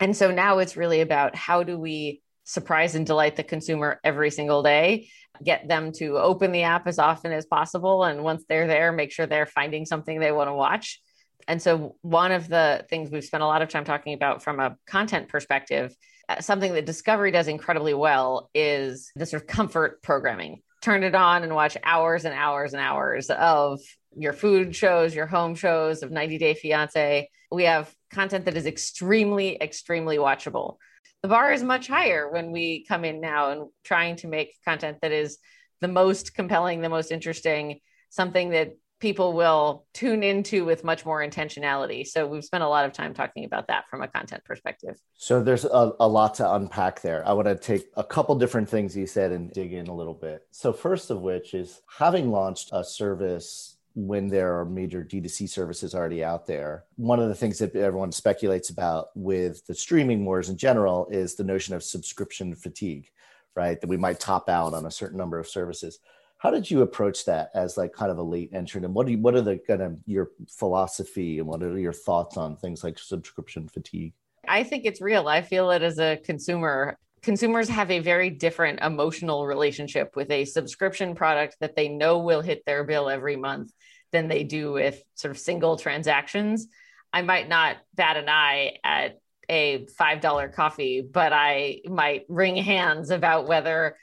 And 0.00 0.16
so 0.16 0.32
now 0.32 0.58
it's 0.58 0.76
really 0.76 1.02
about 1.02 1.36
how 1.36 1.62
do 1.62 1.78
we 1.78 2.20
surprise 2.42 2.96
and 2.96 3.06
delight 3.06 3.36
the 3.36 3.44
consumer 3.44 4.00
every 4.02 4.30
single 4.30 4.62
day, 4.62 5.08
get 5.42 5.68
them 5.68 5.92
to 5.92 6.18
open 6.18 6.50
the 6.50 6.62
app 6.62 6.86
as 6.86 6.98
often 6.98 7.32
as 7.32 7.46
possible. 7.46 8.04
And 8.04 8.24
once 8.24 8.44
they're 8.48 8.66
there, 8.66 8.92
make 8.92 9.12
sure 9.12 9.26
they're 9.26 9.46
finding 9.46 9.86
something 9.86 10.18
they 10.18 10.32
want 10.32 10.48
to 10.48 10.54
watch 10.54 11.00
and 11.48 11.62
so, 11.62 11.96
one 12.02 12.32
of 12.32 12.48
the 12.48 12.84
things 12.90 13.10
we've 13.10 13.24
spent 13.24 13.42
a 13.42 13.46
lot 13.46 13.62
of 13.62 13.68
time 13.68 13.84
talking 13.84 14.14
about 14.14 14.42
from 14.42 14.58
a 14.58 14.76
content 14.86 15.28
perspective, 15.28 15.94
uh, 16.28 16.40
something 16.40 16.72
that 16.74 16.86
Discovery 16.86 17.30
does 17.30 17.46
incredibly 17.46 17.94
well 17.94 18.50
is 18.54 19.12
the 19.14 19.26
sort 19.26 19.42
of 19.42 19.48
comfort 19.48 20.02
programming. 20.02 20.62
Turn 20.82 21.04
it 21.04 21.14
on 21.14 21.44
and 21.44 21.54
watch 21.54 21.76
hours 21.84 22.24
and 22.24 22.34
hours 22.34 22.72
and 22.72 22.82
hours 22.82 23.30
of 23.30 23.80
your 24.16 24.32
food 24.32 24.74
shows, 24.74 25.14
your 25.14 25.26
home 25.26 25.54
shows, 25.54 26.02
of 26.02 26.10
90 26.10 26.38
Day 26.38 26.54
Fiance. 26.54 27.28
We 27.52 27.64
have 27.64 27.94
content 28.10 28.46
that 28.46 28.56
is 28.56 28.66
extremely, 28.66 29.56
extremely 29.60 30.16
watchable. 30.16 30.76
The 31.22 31.28
bar 31.28 31.52
is 31.52 31.62
much 31.62 31.86
higher 31.86 32.28
when 32.30 32.50
we 32.50 32.84
come 32.86 33.04
in 33.04 33.20
now 33.20 33.50
and 33.50 33.68
trying 33.84 34.16
to 34.16 34.28
make 34.28 34.54
content 34.64 34.98
that 35.02 35.12
is 35.12 35.38
the 35.80 35.88
most 35.88 36.34
compelling, 36.34 36.80
the 36.80 36.88
most 36.88 37.12
interesting, 37.12 37.80
something 38.10 38.50
that 38.50 38.70
people 38.98 39.34
will 39.34 39.84
tune 39.92 40.22
into 40.22 40.64
with 40.64 40.82
much 40.82 41.04
more 41.04 41.20
intentionality. 41.20 42.06
So 42.06 42.26
we've 42.26 42.44
spent 42.44 42.64
a 42.64 42.68
lot 42.68 42.86
of 42.86 42.92
time 42.92 43.12
talking 43.12 43.44
about 43.44 43.68
that 43.68 43.84
from 43.90 44.02
a 44.02 44.08
content 44.08 44.44
perspective. 44.44 44.96
So 45.16 45.42
there's 45.42 45.64
a, 45.64 45.92
a, 46.00 46.08
lot 46.08 46.34
to 46.36 46.54
unpack 46.54 47.02
there. 47.02 47.26
I 47.26 47.32
want 47.32 47.46
to 47.48 47.56
take 47.56 47.86
a 47.96 48.04
couple 48.04 48.34
different 48.36 48.68
things 48.68 48.96
you 48.96 49.06
said 49.06 49.32
and 49.32 49.52
dig 49.52 49.72
in 49.74 49.88
a 49.88 49.94
little 49.94 50.14
bit. 50.14 50.46
So 50.50 50.72
first 50.72 51.10
of 51.10 51.20
which 51.20 51.52
is 51.52 51.82
having 51.98 52.30
launched 52.30 52.70
a 52.72 52.82
service 52.82 53.76
when 53.94 54.28
there 54.28 54.58
are 54.58 54.64
major 54.64 55.02
D2C 55.02 55.48
services 55.48 55.94
already 55.94 56.22
out 56.22 56.46
there. 56.46 56.84
One 56.96 57.18
of 57.18 57.28
the 57.28 57.34
things 57.34 57.58
that 57.58 57.74
everyone 57.74 58.12
speculates 58.12 58.68
about 58.68 59.08
with 59.14 59.66
the 59.66 59.74
streaming 59.74 60.24
wars 60.24 60.50
in 60.50 60.56
general 60.58 61.06
is 61.10 61.34
the 61.34 61.44
notion 61.44 61.74
of 61.74 61.82
subscription 61.82 62.54
fatigue, 62.54 63.08
right? 63.54 63.80
That 63.80 63.88
we 63.88 63.96
might 63.96 64.20
top 64.20 64.50
out 64.50 64.74
on 64.74 64.84
a 64.84 64.90
certain 64.90 65.16
number 65.16 65.38
of 65.38 65.48
services 65.48 65.98
how 66.38 66.50
did 66.50 66.70
you 66.70 66.82
approach 66.82 67.24
that 67.24 67.50
as 67.54 67.76
like 67.76 67.92
kind 67.92 68.10
of 68.10 68.18
a 68.18 68.22
late 68.22 68.50
entrant? 68.52 68.84
And 68.84 68.94
what 68.94 69.06
do 69.06 69.12
you, 69.12 69.18
what 69.18 69.34
are 69.34 69.42
the 69.42 69.58
kind 69.58 69.82
of 69.82 69.98
your 70.06 70.30
philosophy 70.48 71.38
and 71.38 71.48
what 71.48 71.62
are 71.62 71.78
your 71.78 71.92
thoughts 71.92 72.36
on 72.36 72.56
things 72.56 72.84
like 72.84 72.98
subscription 72.98 73.68
fatigue? 73.68 74.12
I 74.46 74.62
think 74.62 74.84
it's 74.84 75.00
real. 75.00 75.28
I 75.28 75.42
feel 75.42 75.70
it 75.70 75.82
as 75.82 75.98
a 75.98 76.18
consumer. 76.18 76.98
Consumers 77.22 77.68
have 77.68 77.90
a 77.90 78.00
very 78.00 78.30
different 78.30 78.80
emotional 78.80 79.46
relationship 79.46 80.14
with 80.14 80.30
a 80.30 80.44
subscription 80.44 81.14
product 81.14 81.56
that 81.60 81.74
they 81.74 81.88
know 81.88 82.18
will 82.18 82.42
hit 82.42 82.64
their 82.66 82.84
bill 82.84 83.08
every 83.08 83.36
month 83.36 83.72
than 84.12 84.28
they 84.28 84.44
do 84.44 84.72
with 84.72 85.02
sort 85.14 85.30
of 85.30 85.38
single 85.38 85.76
transactions. 85.76 86.68
I 87.12 87.22
might 87.22 87.48
not 87.48 87.78
bat 87.94 88.16
an 88.16 88.28
eye 88.28 88.76
at 88.84 89.18
a 89.48 89.86
$5 89.98 90.52
coffee 90.52 91.02
but 91.02 91.32
i 91.32 91.80
might 91.88 92.24
wring 92.28 92.56
hands 92.56 93.10
about 93.10 93.46
whether 93.46 93.96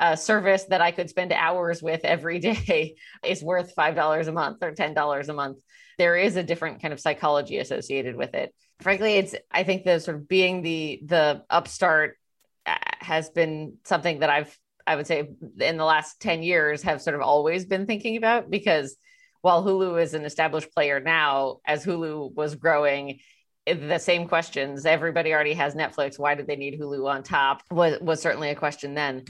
a 0.00 0.16
service 0.16 0.64
that 0.64 0.80
I 0.80 0.90
could 0.90 1.10
spend 1.10 1.32
hours 1.32 1.82
with 1.82 2.04
every 2.04 2.38
day 2.38 2.96
is 3.24 3.42
worth 3.42 3.74
$5 3.76 4.26
a 4.26 4.32
month 4.32 4.58
or 4.62 4.72
$10 4.72 5.28
a 5.28 5.32
month. 5.32 5.58
There 5.98 6.16
is 6.16 6.36
a 6.36 6.42
different 6.42 6.80
kind 6.80 6.92
of 6.92 7.00
psychology 7.00 7.58
associated 7.58 8.16
with 8.16 8.34
it. 8.34 8.54
Frankly, 8.80 9.16
it's 9.16 9.34
I 9.50 9.62
think 9.62 9.84
the 9.84 10.00
sort 10.00 10.16
of 10.16 10.26
being 10.26 10.62
the 10.62 11.00
the 11.04 11.44
upstart 11.50 12.16
uh, 12.64 12.76
has 13.00 13.28
been 13.28 13.74
something 13.84 14.20
that 14.20 14.30
I've 14.30 14.58
I 14.86 14.96
would 14.96 15.06
say 15.06 15.28
in 15.60 15.76
the 15.76 15.84
last 15.84 16.20
10 16.20 16.42
years 16.42 16.82
have 16.82 17.02
sort 17.02 17.14
of 17.14 17.20
always 17.20 17.66
been 17.66 17.86
thinking 17.86 18.16
about 18.16 18.48
because 18.48 18.96
while 19.42 19.62
Hulu 19.62 20.02
is 20.02 20.14
an 20.14 20.24
established 20.24 20.72
player 20.74 20.98
now, 21.00 21.58
as 21.66 21.84
Hulu 21.84 22.34
was 22.34 22.54
growing, 22.54 23.20
the 23.66 23.98
same 23.98 24.26
questions. 24.26 24.86
Everybody 24.86 25.32
already 25.32 25.54
has 25.54 25.74
Netflix. 25.74 26.18
Why 26.18 26.34
did 26.34 26.46
they 26.46 26.56
need 26.56 26.80
Hulu 26.80 27.08
on 27.08 27.22
top? 27.22 27.62
Was 27.70 28.00
was 28.00 28.22
certainly 28.22 28.48
a 28.48 28.54
question 28.54 28.94
then. 28.94 29.24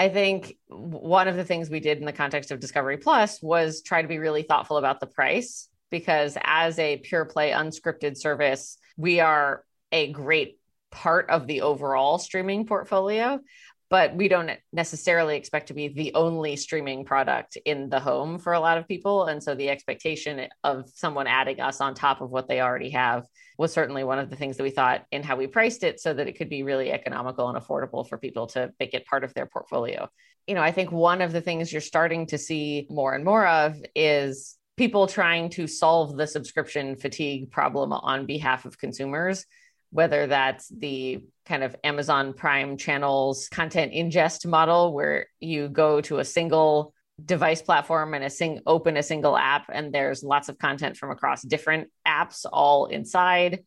I 0.00 0.08
think 0.08 0.56
one 0.68 1.28
of 1.28 1.36
the 1.36 1.44
things 1.44 1.68
we 1.68 1.78
did 1.78 1.98
in 1.98 2.06
the 2.06 2.12
context 2.14 2.50
of 2.50 2.58
Discovery 2.58 2.96
Plus 2.96 3.42
was 3.42 3.82
try 3.82 4.00
to 4.00 4.08
be 4.08 4.16
really 4.16 4.42
thoughtful 4.42 4.78
about 4.78 4.98
the 4.98 5.06
price 5.06 5.68
because 5.90 6.38
as 6.42 6.78
a 6.78 6.96
pure 6.96 7.26
play 7.26 7.50
unscripted 7.50 8.16
service, 8.16 8.78
we 8.96 9.20
are 9.20 9.62
a 9.92 10.10
great 10.10 10.58
part 10.90 11.28
of 11.28 11.46
the 11.46 11.60
overall 11.60 12.16
streaming 12.16 12.64
portfolio. 12.64 13.40
But 13.90 14.14
we 14.14 14.28
don't 14.28 14.52
necessarily 14.72 15.36
expect 15.36 15.66
to 15.66 15.74
be 15.74 15.88
the 15.88 16.14
only 16.14 16.54
streaming 16.54 17.04
product 17.04 17.58
in 17.64 17.88
the 17.88 17.98
home 17.98 18.38
for 18.38 18.52
a 18.52 18.60
lot 18.60 18.78
of 18.78 18.86
people. 18.86 19.24
And 19.24 19.42
so 19.42 19.56
the 19.56 19.68
expectation 19.68 20.46
of 20.62 20.88
someone 20.94 21.26
adding 21.26 21.60
us 21.60 21.80
on 21.80 21.94
top 21.94 22.20
of 22.20 22.30
what 22.30 22.46
they 22.48 22.60
already 22.60 22.90
have 22.90 23.26
was 23.58 23.72
certainly 23.72 24.04
one 24.04 24.20
of 24.20 24.30
the 24.30 24.36
things 24.36 24.56
that 24.56 24.62
we 24.62 24.70
thought 24.70 25.04
in 25.10 25.24
how 25.24 25.34
we 25.34 25.48
priced 25.48 25.82
it 25.82 26.00
so 26.00 26.14
that 26.14 26.28
it 26.28 26.38
could 26.38 26.48
be 26.48 26.62
really 26.62 26.92
economical 26.92 27.48
and 27.48 27.58
affordable 27.58 28.08
for 28.08 28.16
people 28.16 28.46
to 28.46 28.72
make 28.78 28.94
it 28.94 29.04
part 29.06 29.24
of 29.24 29.34
their 29.34 29.46
portfolio. 29.46 30.08
You 30.46 30.54
know, 30.54 30.62
I 30.62 30.70
think 30.70 30.92
one 30.92 31.20
of 31.20 31.32
the 31.32 31.40
things 31.40 31.72
you're 31.72 31.80
starting 31.80 32.26
to 32.26 32.38
see 32.38 32.86
more 32.88 33.12
and 33.12 33.24
more 33.24 33.46
of 33.46 33.76
is 33.96 34.56
people 34.76 35.08
trying 35.08 35.50
to 35.50 35.66
solve 35.66 36.16
the 36.16 36.28
subscription 36.28 36.94
fatigue 36.94 37.50
problem 37.50 37.92
on 37.92 38.24
behalf 38.24 38.64
of 38.64 38.78
consumers 38.78 39.44
whether 39.90 40.26
that's 40.26 40.68
the 40.68 41.24
kind 41.46 41.62
of 41.62 41.74
Amazon 41.82 42.32
Prime 42.32 42.76
channels 42.76 43.48
content 43.50 43.92
ingest 43.92 44.46
model 44.46 44.92
where 44.92 45.26
you 45.40 45.68
go 45.68 46.00
to 46.02 46.18
a 46.18 46.24
single 46.24 46.94
device 47.24 47.60
platform 47.60 48.14
and 48.14 48.24
a 48.24 48.30
sing 48.30 48.60
open 48.66 48.96
a 48.96 49.02
single 49.02 49.36
app 49.36 49.66
and 49.70 49.92
there's 49.92 50.22
lots 50.22 50.48
of 50.48 50.58
content 50.58 50.96
from 50.96 51.10
across 51.10 51.42
different 51.42 51.88
apps 52.06 52.46
all 52.50 52.86
inside 52.86 53.60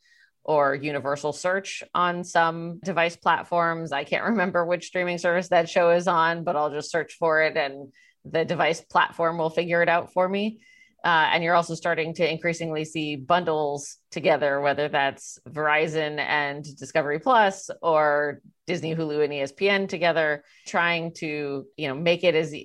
or 0.44 0.76
universal 0.76 1.32
search 1.32 1.84
on 1.94 2.24
some 2.24 2.80
device 2.84 3.16
platforms. 3.16 3.92
I 3.92 4.04
can't 4.04 4.26
remember 4.26 4.66
which 4.66 4.88
streaming 4.88 5.18
service 5.18 5.50
that 5.50 5.70
show 5.70 5.92
is 5.92 6.08
on, 6.08 6.44
but 6.44 6.56
I'll 6.56 6.72
just 6.72 6.92
search 6.92 7.14
for 7.14 7.42
it 7.44 7.56
and 7.56 7.94
the 8.26 8.46
device 8.46 8.82
platform 8.82 9.38
will 9.38 9.50
figure 9.50 9.82
it 9.82 9.90
out 9.90 10.14
for 10.14 10.28
me. 10.28 10.62
Uh, 11.04 11.30
and 11.34 11.44
you're 11.44 11.56
also 11.56 11.76
starting 11.76 12.14
to 12.14 12.30
increasingly 12.30 12.86
see 12.86 13.18
bundles 13.18 13.98
together, 14.10 14.62
whether 14.62 14.88
that's 14.88 15.38
Verizon 15.50 16.18
and 16.18 16.64
Discovery 16.78 17.20
Plus 17.20 17.70
or 17.82 18.40
Disney, 18.68 18.96
Hulu, 18.96 19.24
and 19.24 19.34
ESPN 19.34 19.90
together, 19.90 20.44
trying 20.66 21.14
to 21.16 21.66
you 21.76 21.88
know 21.90 21.96
make 21.96 22.24
it 22.24 22.36
as 22.36 22.56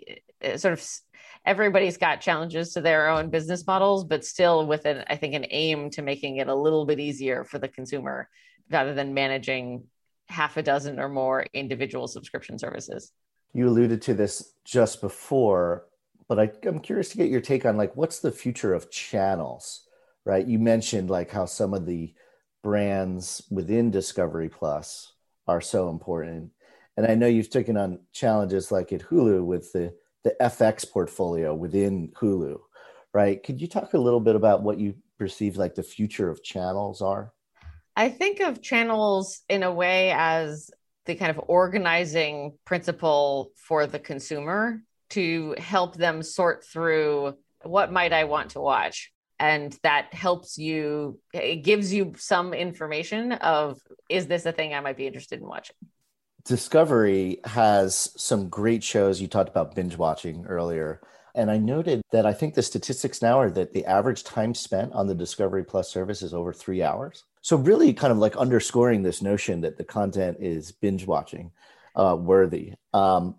uh, 0.44 0.56
sort 0.56 0.74
of 0.74 0.88
everybody's 1.44 1.96
got 1.96 2.20
challenges 2.20 2.74
to 2.74 2.80
their 2.80 3.08
own 3.08 3.30
business 3.30 3.66
models, 3.66 4.04
but 4.04 4.24
still 4.24 4.66
with 4.66 4.84
an 4.84 5.04
I 5.08 5.16
think 5.16 5.34
an 5.34 5.46
aim 5.50 5.90
to 5.90 6.02
making 6.02 6.36
it 6.36 6.46
a 6.46 6.54
little 6.54 6.86
bit 6.86 7.00
easier 7.00 7.42
for 7.42 7.58
the 7.58 7.68
consumer 7.68 8.28
rather 8.70 8.94
than 8.94 9.14
managing 9.14 9.84
half 10.28 10.56
a 10.56 10.62
dozen 10.62 11.00
or 11.00 11.08
more 11.08 11.44
individual 11.54 12.06
subscription 12.06 12.58
services. 12.58 13.12
You 13.52 13.68
alluded 13.68 14.02
to 14.02 14.14
this 14.14 14.52
just 14.64 15.00
before 15.00 15.87
but 16.28 16.38
I, 16.38 16.50
I'm 16.64 16.80
curious 16.80 17.08
to 17.10 17.16
get 17.16 17.30
your 17.30 17.40
take 17.40 17.64
on 17.64 17.76
like 17.76 17.96
what's 17.96 18.20
the 18.20 18.30
future 18.30 18.74
of 18.74 18.90
channels, 18.90 19.86
right? 20.24 20.46
You 20.46 20.58
mentioned 20.58 21.10
like 21.10 21.30
how 21.30 21.46
some 21.46 21.74
of 21.74 21.86
the 21.86 22.14
brands 22.62 23.42
within 23.50 23.90
Discovery 23.90 24.48
Plus 24.48 25.12
are 25.46 25.60
so 25.60 25.88
important, 25.88 26.50
and 26.96 27.06
I 27.06 27.14
know 27.14 27.26
you've 27.26 27.50
taken 27.50 27.76
on 27.76 28.00
challenges 28.12 28.70
like 28.70 28.92
at 28.92 29.02
Hulu 29.02 29.44
with 29.44 29.72
the 29.72 29.94
the 30.24 30.36
FX 30.40 30.90
portfolio 30.90 31.54
within 31.54 32.10
Hulu, 32.20 32.58
right? 33.14 33.42
Could 33.42 33.60
you 33.60 33.68
talk 33.68 33.94
a 33.94 33.98
little 33.98 34.20
bit 34.20 34.36
about 34.36 34.62
what 34.62 34.78
you 34.78 34.94
perceive 35.18 35.56
like 35.56 35.74
the 35.74 35.82
future 35.82 36.28
of 36.28 36.42
channels 36.42 37.00
are? 37.00 37.32
I 37.96 38.10
think 38.10 38.40
of 38.40 38.62
channels 38.62 39.40
in 39.48 39.62
a 39.62 39.72
way 39.72 40.12
as 40.12 40.70
the 41.06 41.14
kind 41.14 41.30
of 41.30 41.42
organizing 41.48 42.58
principle 42.64 43.52
for 43.56 43.86
the 43.86 43.98
consumer 43.98 44.82
to 45.10 45.54
help 45.58 45.96
them 45.96 46.22
sort 46.22 46.64
through 46.64 47.34
what 47.62 47.92
might 47.92 48.12
I 48.12 48.24
want 48.24 48.50
to 48.50 48.60
watch. 48.60 49.12
And 49.40 49.76
that 49.82 50.12
helps 50.12 50.58
you, 50.58 51.20
it 51.32 51.62
gives 51.62 51.92
you 51.92 52.14
some 52.16 52.52
information 52.52 53.32
of 53.32 53.78
is 54.08 54.26
this 54.26 54.46
a 54.46 54.52
thing 54.52 54.74
I 54.74 54.80
might 54.80 54.96
be 54.96 55.06
interested 55.06 55.40
in 55.40 55.46
watching? 55.46 55.76
Discovery 56.44 57.38
has 57.44 58.10
some 58.16 58.48
great 58.48 58.82
shows. 58.82 59.20
You 59.20 59.28
talked 59.28 59.50
about 59.50 59.74
binge 59.74 59.96
watching 59.96 60.44
earlier. 60.46 61.00
And 61.34 61.50
I 61.50 61.56
noted 61.58 62.02
that 62.10 62.26
I 62.26 62.32
think 62.32 62.54
the 62.54 62.62
statistics 62.62 63.22
now 63.22 63.38
are 63.38 63.50
that 63.50 63.72
the 63.72 63.84
average 63.86 64.24
time 64.24 64.54
spent 64.54 64.92
on 64.92 65.06
the 65.06 65.14
Discovery 65.14 65.62
Plus 65.62 65.88
service 65.88 66.22
is 66.22 66.34
over 66.34 66.52
three 66.52 66.82
hours. 66.82 67.24
So, 67.42 67.56
really, 67.56 67.92
kind 67.92 68.10
of 68.10 68.18
like 68.18 68.36
underscoring 68.36 69.02
this 69.02 69.22
notion 69.22 69.60
that 69.60 69.76
the 69.76 69.84
content 69.84 70.38
is 70.40 70.72
binge 70.72 71.06
watching 71.06 71.52
uh, 71.94 72.16
worthy. 72.18 72.72
Um, 72.92 73.36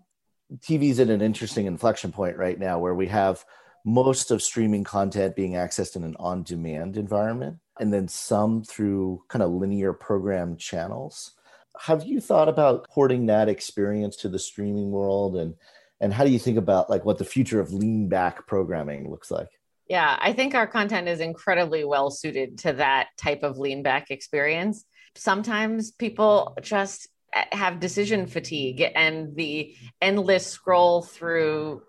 TV's 0.58 1.00
at 1.00 1.10
an 1.10 1.22
interesting 1.22 1.66
inflection 1.66 2.12
point 2.12 2.36
right 2.36 2.58
now 2.58 2.78
where 2.78 2.94
we 2.94 3.06
have 3.06 3.44
most 3.84 4.30
of 4.30 4.42
streaming 4.42 4.84
content 4.84 5.36
being 5.36 5.52
accessed 5.52 5.96
in 5.96 6.04
an 6.04 6.16
on 6.18 6.42
demand 6.42 6.96
environment 6.96 7.58
and 7.78 7.92
then 7.92 8.08
some 8.08 8.62
through 8.62 9.22
kind 9.28 9.42
of 9.42 9.50
linear 9.50 9.92
program 9.92 10.56
channels. 10.56 11.32
Have 11.78 12.04
you 12.04 12.20
thought 12.20 12.48
about 12.48 12.88
porting 12.88 13.26
that 13.26 13.48
experience 13.48 14.16
to 14.16 14.28
the 14.28 14.38
streaming 14.38 14.90
world 14.90 15.36
and 15.36 15.54
and 16.02 16.14
how 16.14 16.24
do 16.24 16.30
you 16.30 16.38
think 16.38 16.56
about 16.56 16.88
like 16.88 17.04
what 17.04 17.18
the 17.18 17.24
future 17.24 17.60
of 17.60 17.72
lean 17.72 18.08
back 18.08 18.46
programming 18.46 19.10
looks 19.10 19.30
like? 19.30 19.48
Yeah, 19.86 20.16
I 20.20 20.32
think 20.32 20.54
our 20.54 20.66
content 20.66 21.08
is 21.08 21.20
incredibly 21.20 21.84
well 21.84 22.10
suited 22.10 22.58
to 22.58 22.74
that 22.74 23.08
type 23.18 23.42
of 23.42 23.58
lean 23.58 23.82
back 23.82 24.10
experience. 24.10 24.84
Sometimes 25.14 25.90
people 25.90 26.56
just 26.62 27.08
have 27.32 27.80
decision 27.80 28.26
fatigue 28.26 28.84
and 28.94 29.36
the 29.36 29.74
endless 30.00 30.46
scroll 30.46 31.02
through 31.02 31.82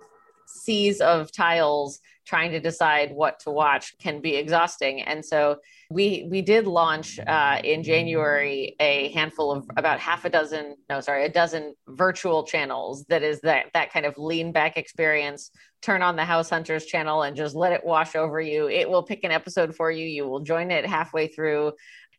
seas 0.46 1.02
of 1.02 1.32
tiles 1.32 2.00
trying 2.26 2.52
to 2.52 2.60
decide 2.60 3.12
what 3.12 3.40
to 3.40 3.52
watch 3.52 3.98
can 3.98 4.22
be 4.22 4.36
exhausting. 4.36 5.02
And 5.02 5.26
so 5.26 5.58
we 5.90 6.28
we 6.30 6.42
did 6.42 6.68
launch 6.68 7.20
uh, 7.20 7.60
in 7.64 7.84
january 7.84 8.76
a 8.80 9.12
handful 9.12 9.52
of 9.52 9.70
about 9.76 10.00
half 10.00 10.24
a 10.24 10.30
dozen 10.30 10.76
no 10.90 11.02
sorry 11.02 11.26
a 11.26 11.30
dozen 11.30 11.74
virtual 11.90 12.46
channels 12.46 13.04
that 13.10 13.24
is 13.24 13.42
that 13.42 13.66
that 13.74 13.92
kind 13.92 14.06
of 14.06 14.18
lean 14.18 14.52
back 14.52 14.78
experience. 14.78 15.52
Turn 15.82 16.04
on 16.04 16.16
the 16.16 16.24
house 16.24 16.50
hunters 16.50 16.86
channel 16.86 17.24
and 17.24 17.36
just 17.36 17.56
let 17.56 17.74
it 17.74 17.84
wash 17.84 18.16
over 18.16 18.40
you. 18.40 18.70
It 18.70 18.88
will 18.88 19.04
pick 19.04 19.24
an 19.24 19.32
episode 19.32 19.76
for 19.76 19.90
you. 19.90 20.06
You 20.06 20.28
will 20.28 20.42
join 20.42 20.70
it 20.70 20.86
halfway 20.86 21.28
through 21.28 21.74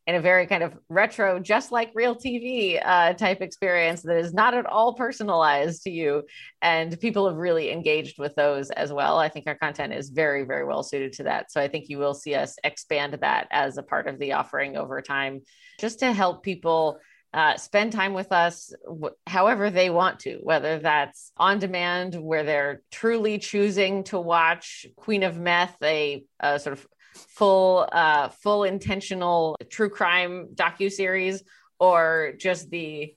in 0.06 0.16
a 0.16 0.20
very 0.20 0.46
kind 0.46 0.64
of 0.64 0.76
retro, 0.88 1.38
just 1.38 1.70
like 1.70 1.92
real 1.94 2.16
TV 2.16 2.80
uh, 2.84 3.12
type 3.12 3.40
experience 3.40 4.02
that 4.02 4.16
is 4.16 4.34
not 4.34 4.52
at 4.52 4.66
all 4.66 4.94
personalized 4.94 5.84
to 5.84 5.90
you. 5.90 6.24
And 6.60 6.98
people 6.98 7.28
have 7.28 7.36
really 7.36 7.70
engaged 7.70 8.18
with 8.18 8.34
those 8.34 8.70
as 8.70 8.92
well. 8.92 9.18
I 9.18 9.28
think 9.28 9.46
our 9.46 9.54
content 9.54 9.92
is 9.92 10.10
very, 10.10 10.44
very 10.44 10.64
well 10.64 10.82
suited 10.82 11.12
to 11.14 11.24
that. 11.24 11.52
So 11.52 11.60
I 11.60 11.68
think 11.68 11.88
you 11.88 11.98
will 11.98 12.14
see 12.14 12.34
us 12.34 12.56
expand 12.64 13.16
that 13.20 13.46
as 13.52 13.78
a 13.78 13.82
part 13.82 14.08
of 14.08 14.18
the 14.18 14.32
offering 14.32 14.76
over 14.76 15.00
time, 15.02 15.42
just 15.78 16.00
to 16.00 16.12
help 16.12 16.42
people. 16.42 16.98
Uh, 17.34 17.56
spend 17.56 17.92
time 17.92 18.12
with 18.12 18.30
us 18.30 18.74
wh- 18.86 19.16
however 19.26 19.70
they 19.70 19.88
want 19.88 20.20
to, 20.20 20.38
whether 20.42 20.78
that's 20.78 21.32
on 21.38 21.58
demand, 21.58 22.14
where 22.14 22.44
they're 22.44 22.82
truly 22.90 23.38
choosing 23.38 24.04
to 24.04 24.20
watch 24.20 24.84
Queen 24.96 25.22
of 25.22 25.38
Meth, 25.38 25.74
a, 25.82 26.26
a 26.40 26.58
sort 26.58 26.76
of 26.76 26.86
full 27.14 27.88
uh 27.92 28.28
full 28.28 28.64
intentional 28.64 29.56
true 29.70 29.90
crime 29.90 30.48
docu 30.54 30.90
series 30.90 31.42
or 31.78 32.34
just 32.38 32.70
the 32.70 33.14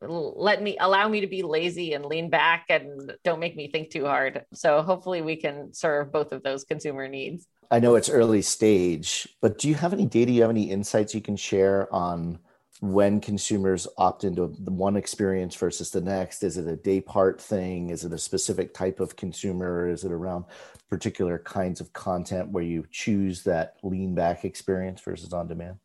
let 0.00 0.62
me 0.62 0.76
allow 0.78 1.08
me 1.08 1.20
to 1.20 1.26
be 1.26 1.42
lazy 1.42 1.92
and 1.92 2.04
lean 2.04 2.30
back 2.30 2.66
and 2.68 3.12
don't 3.24 3.40
make 3.40 3.56
me 3.56 3.68
think 3.68 3.90
too 3.90 4.04
hard. 4.04 4.44
So 4.54 4.82
hopefully 4.82 5.22
we 5.22 5.34
can 5.34 5.74
serve 5.74 6.12
both 6.12 6.30
of 6.30 6.44
those 6.44 6.62
consumer 6.62 7.08
needs. 7.08 7.48
I 7.70 7.80
know 7.80 7.96
it's 7.96 8.08
early 8.08 8.42
stage 8.42 9.28
but 9.40 9.58
do 9.58 9.68
you 9.68 9.74
have 9.74 9.92
any 9.92 10.06
data? 10.06 10.30
You 10.30 10.42
have 10.42 10.50
any 10.50 10.70
insights 10.70 11.14
you 11.14 11.20
can 11.20 11.36
share 11.36 11.92
on 11.92 12.38
when 12.80 13.20
consumers 13.20 13.88
opt 13.96 14.24
into 14.24 14.46
one 14.46 14.96
experience 14.96 15.56
versus 15.56 15.90
the 15.90 16.00
next? 16.00 16.42
Is 16.42 16.56
it 16.56 16.66
a 16.66 16.76
day 16.76 17.00
part 17.00 17.40
thing? 17.40 17.90
Is 17.90 18.04
it 18.04 18.12
a 18.12 18.18
specific 18.18 18.72
type 18.72 19.00
of 19.00 19.16
consumer? 19.16 19.88
Is 19.88 20.04
it 20.04 20.12
around 20.12 20.44
particular 20.88 21.38
kinds 21.38 21.80
of 21.80 21.92
content 21.92 22.50
where 22.50 22.64
you 22.64 22.86
choose 22.90 23.42
that 23.44 23.76
lean 23.82 24.14
back 24.14 24.44
experience 24.44 25.00
versus 25.00 25.32
on 25.32 25.48
demand? 25.48 25.76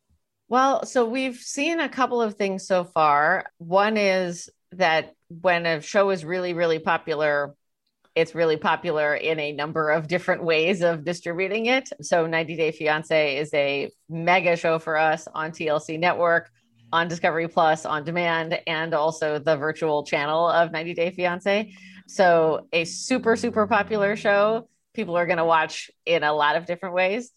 Well 0.50 0.86
so 0.86 1.06
we've 1.06 1.38
seen 1.38 1.80
a 1.80 1.90
couple 1.90 2.22
of 2.22 2.36
things 2.36 2.68
so 2.68 2.84
far. 2.84 3.46
One 3.58 3.98
is 3.98 4.50
that 4.74 5.14
when 5.30 5.66
a 5.66 5.82
show 5.82 6.12
is 6.12 6.24
really 6.24 6.54
really 6.54 6.80
popular 6.80 7.56
it's 8.16 8.36
really 8.36 8.58
popular 8.58 9.16
in 9.16 9.40
a 9.40 9.54
number 9.54 9.90
of 9.90 10.08
different 10.08 10.44
ways 10.44 10.84
of 10.84 11.04
distributing 11.04 11.66
it. 11.66 11.90
So 12.02 12.28
90 12.28 12.56
Day 12.56 12.72
Fiance 12.72 13.38
is 13.38 13.52
a 13.56 13.90
mega 14.08 14.56
show 14.56 14.78
for 14.78 14.98
us 14.98 15.28
on 15.34 15.52
TLC 15.52 16.00
network 16.00 16.52
on 16.94 17.08
Discovery 17.08 17.48
Plus 17.48 17.86
on 17.86 18.04
demand 18.04 18.60
and 18.68 18.94
also 18.94 19.40
the 19.40 19.58
virtual 19.58 20.04
channel 20.04 20.48
of 20.48 20.72
90 20.72 20.94
Day 20.94 21.10
Fiance. 21.10 21.74
So, 22.08 22.68
a 22.72 22.86
super, 22.86 23.36
super 23.36 23.66
popular 23.66 24.16
show. 24.16 24.70
People 24.94 25.18
are 25.18 25.26
going 25.26 25.40
to 25.40 25.46
watch 25.46 25.90
in 26.06 26.24
a 26.24 26.32
lot 26.32 26.56
of 26.56 26.68
different 26.68 26.94
ways. 26.94 27.32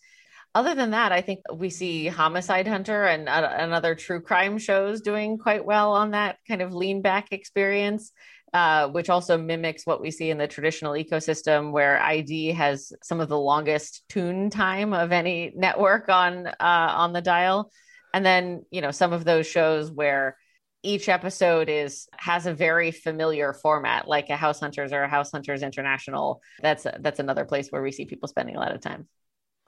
Other 0.54 0.74
than 0.74 0.90
that, 0.90 1.10
I 1.10 1.22
think 1.22 1.40
we 1.52 1.70
see 1.70 2.06
Homicide 2.06 2.66
Hunter 2.66 3.04
and, 3.04 3.28
uh, 3.28 3.50
and 3.56 3.72
other 3.72 3.94
true 3.94 4.20
crime 4.20 4.58
shows 4.58 5.00
doing 5.00 5.38
quite 5.38 5.64
well 5.64 5.92
on 5.92 6.10
that 6.10 6.36
kind 6.46 6.60
of 6.60 6.74
lean 6.74 7.00
back 7.02 7.32
experience. 7.32 8.12
Uh, 8.54 8.88
which 8.88 9.10
also 9.10 9.36
mimics 9.36 9.84
what 9.84 10.00
we 10.00 10.10
see 10.10 10.30
in 10.30 10.38
the 10.38 10.46
traditional 10.46 10.94
ecosystem, 10.94 11.72
where 11.72 12.00
ID 12.00 12.52
has 12.52 12.90
some 13.02 13.20
of 13.20 13.28
the 13.28 13.38
longest 13.38 14.08
tune 14.08 14.48
time 14.48 14.94
of 14.94 15.12
any 15.12 15.52
network 15.54 16.08
on 16.08 16.46
uh, 16.46 16.54
on 16.60 17.12
the 17.12 17.20
dial 17.20 17.70
and 18.16 18.24
then 18.24 18.64
you 18.70 18.80
know 18.80 18.90
some 18.90 19.12
of 19.12 19.26
those 19.26 19.46
shows 19.46 19.90
where 19.90 20.38
each 20.82 21.06
episode 21.10 21.68
is 21.68 22.08
has 22.16 22.46
a 22.46 22.54
very 22.54 22.90
familiar 22.90 23.52
format 23.52 24.08
like 24.08 24.30
a 24.30 24.36
house 24.36 24.58
hunters 24.58 24.90
or 24.90 25.02
a 25.02 25.08
house 25.08 25.30
hunters 25.30 25.62
international. 25.62 26.40
That's 26.62 26.86
that's 27.00 27.18
another 27.18 27.44
place 27.44 27.68
where 27.68 27.82
we 27.82 27.92
see 27.92 28.06
people 28.06 28.26
spending 28.26 28.56
a 28.56 28.58
lot 28.58 28.74
of 28.74 28.80
time. 28.80 29.06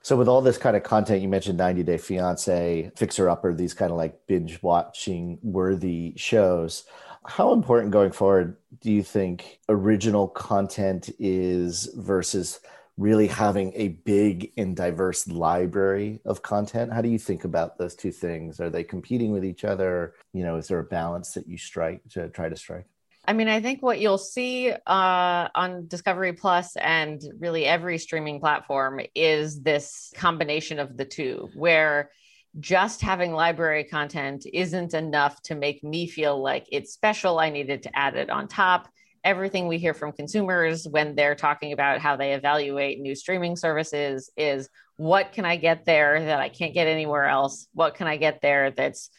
So 0.01 0.17
with 0.17 0.29
all 0.29 0.41
this 0.41 0.57
kind 0.57 0.77
of 0.77 0.83
content 0.83 1.21
you 1.21 1.29
mentioned 1.29 1.59
90 1.59 1.83
day 1.83 1.99
fiance 1.99 2.91
fixer 2.97 3.29
upper 3.29 3.53
these 3.53 3.75
kind 3.75 3.91
of 3.91 3.99
like 3.99 4.27
binge 4.27 4.63
watching 4.63 5.39
worthy 5.43 6.15
shows. 6.17 6.85
How 7.27 7.53
important 7.53 7.93
going 7.93 8.13
forward 8.13 8.57
do 8.81 8.91
you 8.91 9.03
think 9.03 9.59
original 9.69 10.27
content 10.27 11.11
is 11.19 11.91
versus 11.97 12.61
really 12.99 13.29
having 13.29 13.73
a 13.77 13.89
big 13.89 14.53
and 14.57 14.77
diverse 14.77 15.29
library 15.29 16.21
of 16.27 16.43
content? 16.43 16.93
How 16.93 17.01
do 17.01 17.09
you 17.09 17.19
think 17.19 17.45
about 17.45 17.79
those 17.79 17.95
two 17.95 18.13
things? 18.13 18.61
Are 18.61 18.69
they 18.69 18.85
competing 18.85 19.33
with 19.33 19.45
each 19.45 19.65
other? 19.65 20.15
You 20.35 20.43
know 20.43 20.57
is 20.57 20.69
there 20.69 20.81
a 20.81 20.85
balance 20.85 21.33
that 21.33 21.49
you 21.49 21.57
strike 21.57 22.03
to 22.11 22.29
try 22.29 22.49
to 22.49 22.57
strike? 22.57 22.87
I 23.27 23.35
mean, 23.35 23.49
I 23.49 23.61
think 23.61 23.83
what 23.83 24.01
you'll 24.01 24.17
see 24.17 24.71
uh, 24.71 25.49
on 25.55 25.87
Discovery 25.87 26.33
Plus 26.33 26.77
and 26.77 27.21
really 27.39 27.67
every 27.67 27.99
streaming 27.99 28.41
platform 28.41 29.01
is 29.15 29.61
this 29.61 30.11
combination 30.15 30.79
of 30.79 30.97
the 30.97 31.05
two, 31.05 31.51
where 31.55 32.11
just 32.59 33.03
having 33.03 33.33
library 33.33 33.85
content 33.85 34.47
isn't 34.51 34.95
enough 34.95 35.41
to 35.43 35.55
make 35.55 35.85
me 35.85 36.09
feel 36.09 36.43
like 36.43 36.67
it's 36.73 36.95
special. 36.95 37.39
I 37.39 37.51
needed 37.51 37.83
to 37.83 37.97
add 37.97 38.17
it 38.17 38.31
on 38.31 38.49
top 38.49 38.89
everything 39.25 39.69
we 39.69 39.79
hear 39.79 39.95
from 39.95 40.13
consumers 40.13 40.87
when 40.87 41.15
they're 41.15 41.35
talking 41.35 41.73
about 41.73 42.01
how 42.01 42.17
they 42.17 42.33
evaluate 42.33 43.01
new 43.01 43.15
streaming 43.15 43.57
services 43.57 44.31
is 44.37 44.69
what 44.97 45.33
can 45.33 45.45
I 45.45 45.57
get 45.57 45.85
there 45.85 46.25
that 46.25 46.41
I 46.41 46.49
can't 46.49 46.75
get 46.75 46.87
anywhere 46.87 47.27
else? 47.27 47.69
What 47.73 47.95
can 47.95 48.07
I 48.07 48.17
get 48.17 48.41
there 48.43 48.71
that's 48.71 49.11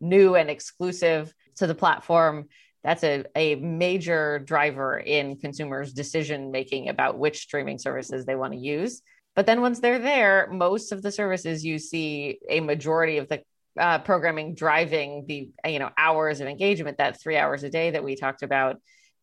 new 0.00 0.36
and 0.36 0.50
exclusive 0.50 1.32
to 1.56 1.66
the 1.66 1.74
platform? 1.74 2.48
That's 2.82 3.02
a, 3.02 3.24
a 3.34 3.54
major 3.56 4.38
driver 4.38 4.98
in 4.98 5.36
consumers' 5.36 5.92
decision 5.92 6.50
making 6.50 6.88
about 6.88 7.18
which 7.18 7.40
streaming 7.40 7.78
services 7.78 8.24
they 8.24 8.36
want 8.36 8.52
to 8.52 8.58
use. 8.58 9.02
But 9.34 9.46
then 9.46 9.62
once 9.62 9.80
they're 9.80 9.98
there, 9.98 10.48
most 10.52 10.92
of 10.92 11.02
the 11.02 11.10
services 11.10 11.64
you 11.64 11.78
see 11.78 12.38
a 12.48 12.60
majority 12.60 13.18
of 13.18 13.28
the 13.28 13.42
uh, 13.78 13.98
programming 13.98 14.54
driving 14.54 15.24
the 15.26 15.50
you 15.66 15.78
know 15.78 15.90
hours 15.98 16.40
of 16.40 16.46
engagement 16.46 16.98
that 16.98 17.20
three 17.20 17.36
hours 17.36 17.64
a 17.64 17.70
day 17.70 17.90
that 17.90 18.04
we 18.04 18.14
talked 18.14 18.42
about 18.42 18.76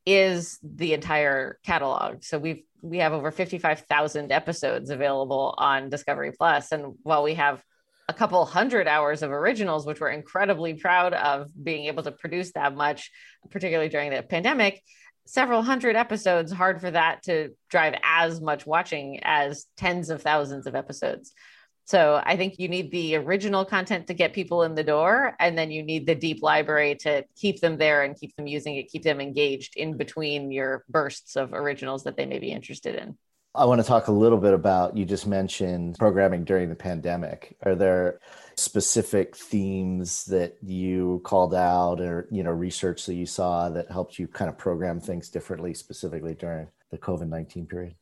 is 0.06 0.60
the 0.64 0.94
entire 0.94 1.60
catalog. 1.64 2.24
So 2.24 2.38
we've 2.40 2.64
we 2.84 2.98
have 2.98 3.14
over 3.14 3.30
55,000 3.30 4.32
episodes 4.32 4.90
available 4.90 5.54
on 5.58 5.90
Discovery 5.90 6.32
Plus 6.32 6.72
and 6.72 6.96
while 7.04 7.22
we 7.22 7.36
have 7.36 7.64
a 8.10 8.14
couple 8.14 8.44
hundred 8.44 8.88
hours 8.88 9.22
of 9.22 9.32
originals 9.32 9.86
which 9.86 10.00
we're 10.00 10.10
incredibly 10.10 10.74
proud 10.74 11.14
of 11.14 11.48
being 11.64 11.86
able 11.86 12.04
to 12.04 12.12
produce 12.12 12.52
that 12.54 12.76
much 12.76 13.12
particularly 13.52 13.88
during 13.88 14.10
the 14.10 14.24
pandemic 14.24 14.82
several 15.26 15.62
hundred 15.62 15.96
episodes 15.96 16.52
hard 16.52 16.82
for 16.82 16.92
that 16.92 17.22
to 17.24 17.50
drive 17.70 17.94
as 18.04 18.42
much 18.42 18.66
watching 18.66 19.20
as 19.24 19.68
tens 19.78 20.10
of 20.10 20.22
thousands 20.22 20.66
of 20.66 20.76
episodes 20.76 21.34
so 21.86 22.22
I 22.24 22.38
think 22.38 22.60
you 22.60 22.68
need 22.68 22.92
the 22.92 23.16
original 23.18 23.66
content 23.66 24.08
to 24.08 24.14
get 24.14 24.34
people 24.34 24.64
in 24.64 24.76
the 24.76 24.84
door, 24.84 25.36
and 25.40 25.58
then 25.58 25.72
you 25.72 25.84
need 25.84 26.06
the 26.06 26.16
deep 26.16 26.42
library 26.42 26.96
to 27.02 27.26
keep 27.36 27.60
them 27.60 27.78
there 27.78 28.04
and 28.04 28.18
keep 28.18 28.36
them 28.36 28.48
using 28.48 28.78
it, 28.78 28.90
keep 28.90 29.04
them 29.04 29.20
engaged 29.20 29.76
in 29.76 29.98
between 29.98 30.52
your 30.52 30.86
bursts 30.90 31.36
of 31.36 31.54
originals 31.54 32.04
that 32.04 32.16
they 32.16 32.26
may 32.26 32.40
be 32.40 32.52
interested 32.52 32.96
in. 32.96 33.18
I 33.54 33.66
want 33.66 33.82
to 33.82 33.88
talk 33.88 34.08
a 34.08 34.14
little 34.14 34.38
bit 34.38 34.54
about 34.54 34.96
you 34.96 35.04
just 35.04 35.28
mentioned 35.28 35.98
programming 36.00 36.46
during 36.46 36.70
the 36.70 36.76
pandemic. 36.76 37.58
Are 37.64 37.76
there 37.76 38.20
specific 38.56 39.36
themes 39.36 40.24
that 40.26 40.56
you 40.62 41.20
called 41.26 41.54
out 41.54 42.00
or 42.00 42.28
you 42.32 42.44
know 42.44 42.52
research 42.52 43.06
that 43.08 43.16
you 43.16 43.26
saw 43.26 43.70
that 43.70 43.92
helped 43.92 44.18
you 44.18 44.28
kind 44.28 44.50
of 44.50 44.58
program 44.58 45.02
things 45.02 45.30
differently 45.30 45.74
specifically 45.74 46.34
during 46.34 46.68
the 46.92 46.98
COVID-19 46.98 47.68
period? 47.68 47.96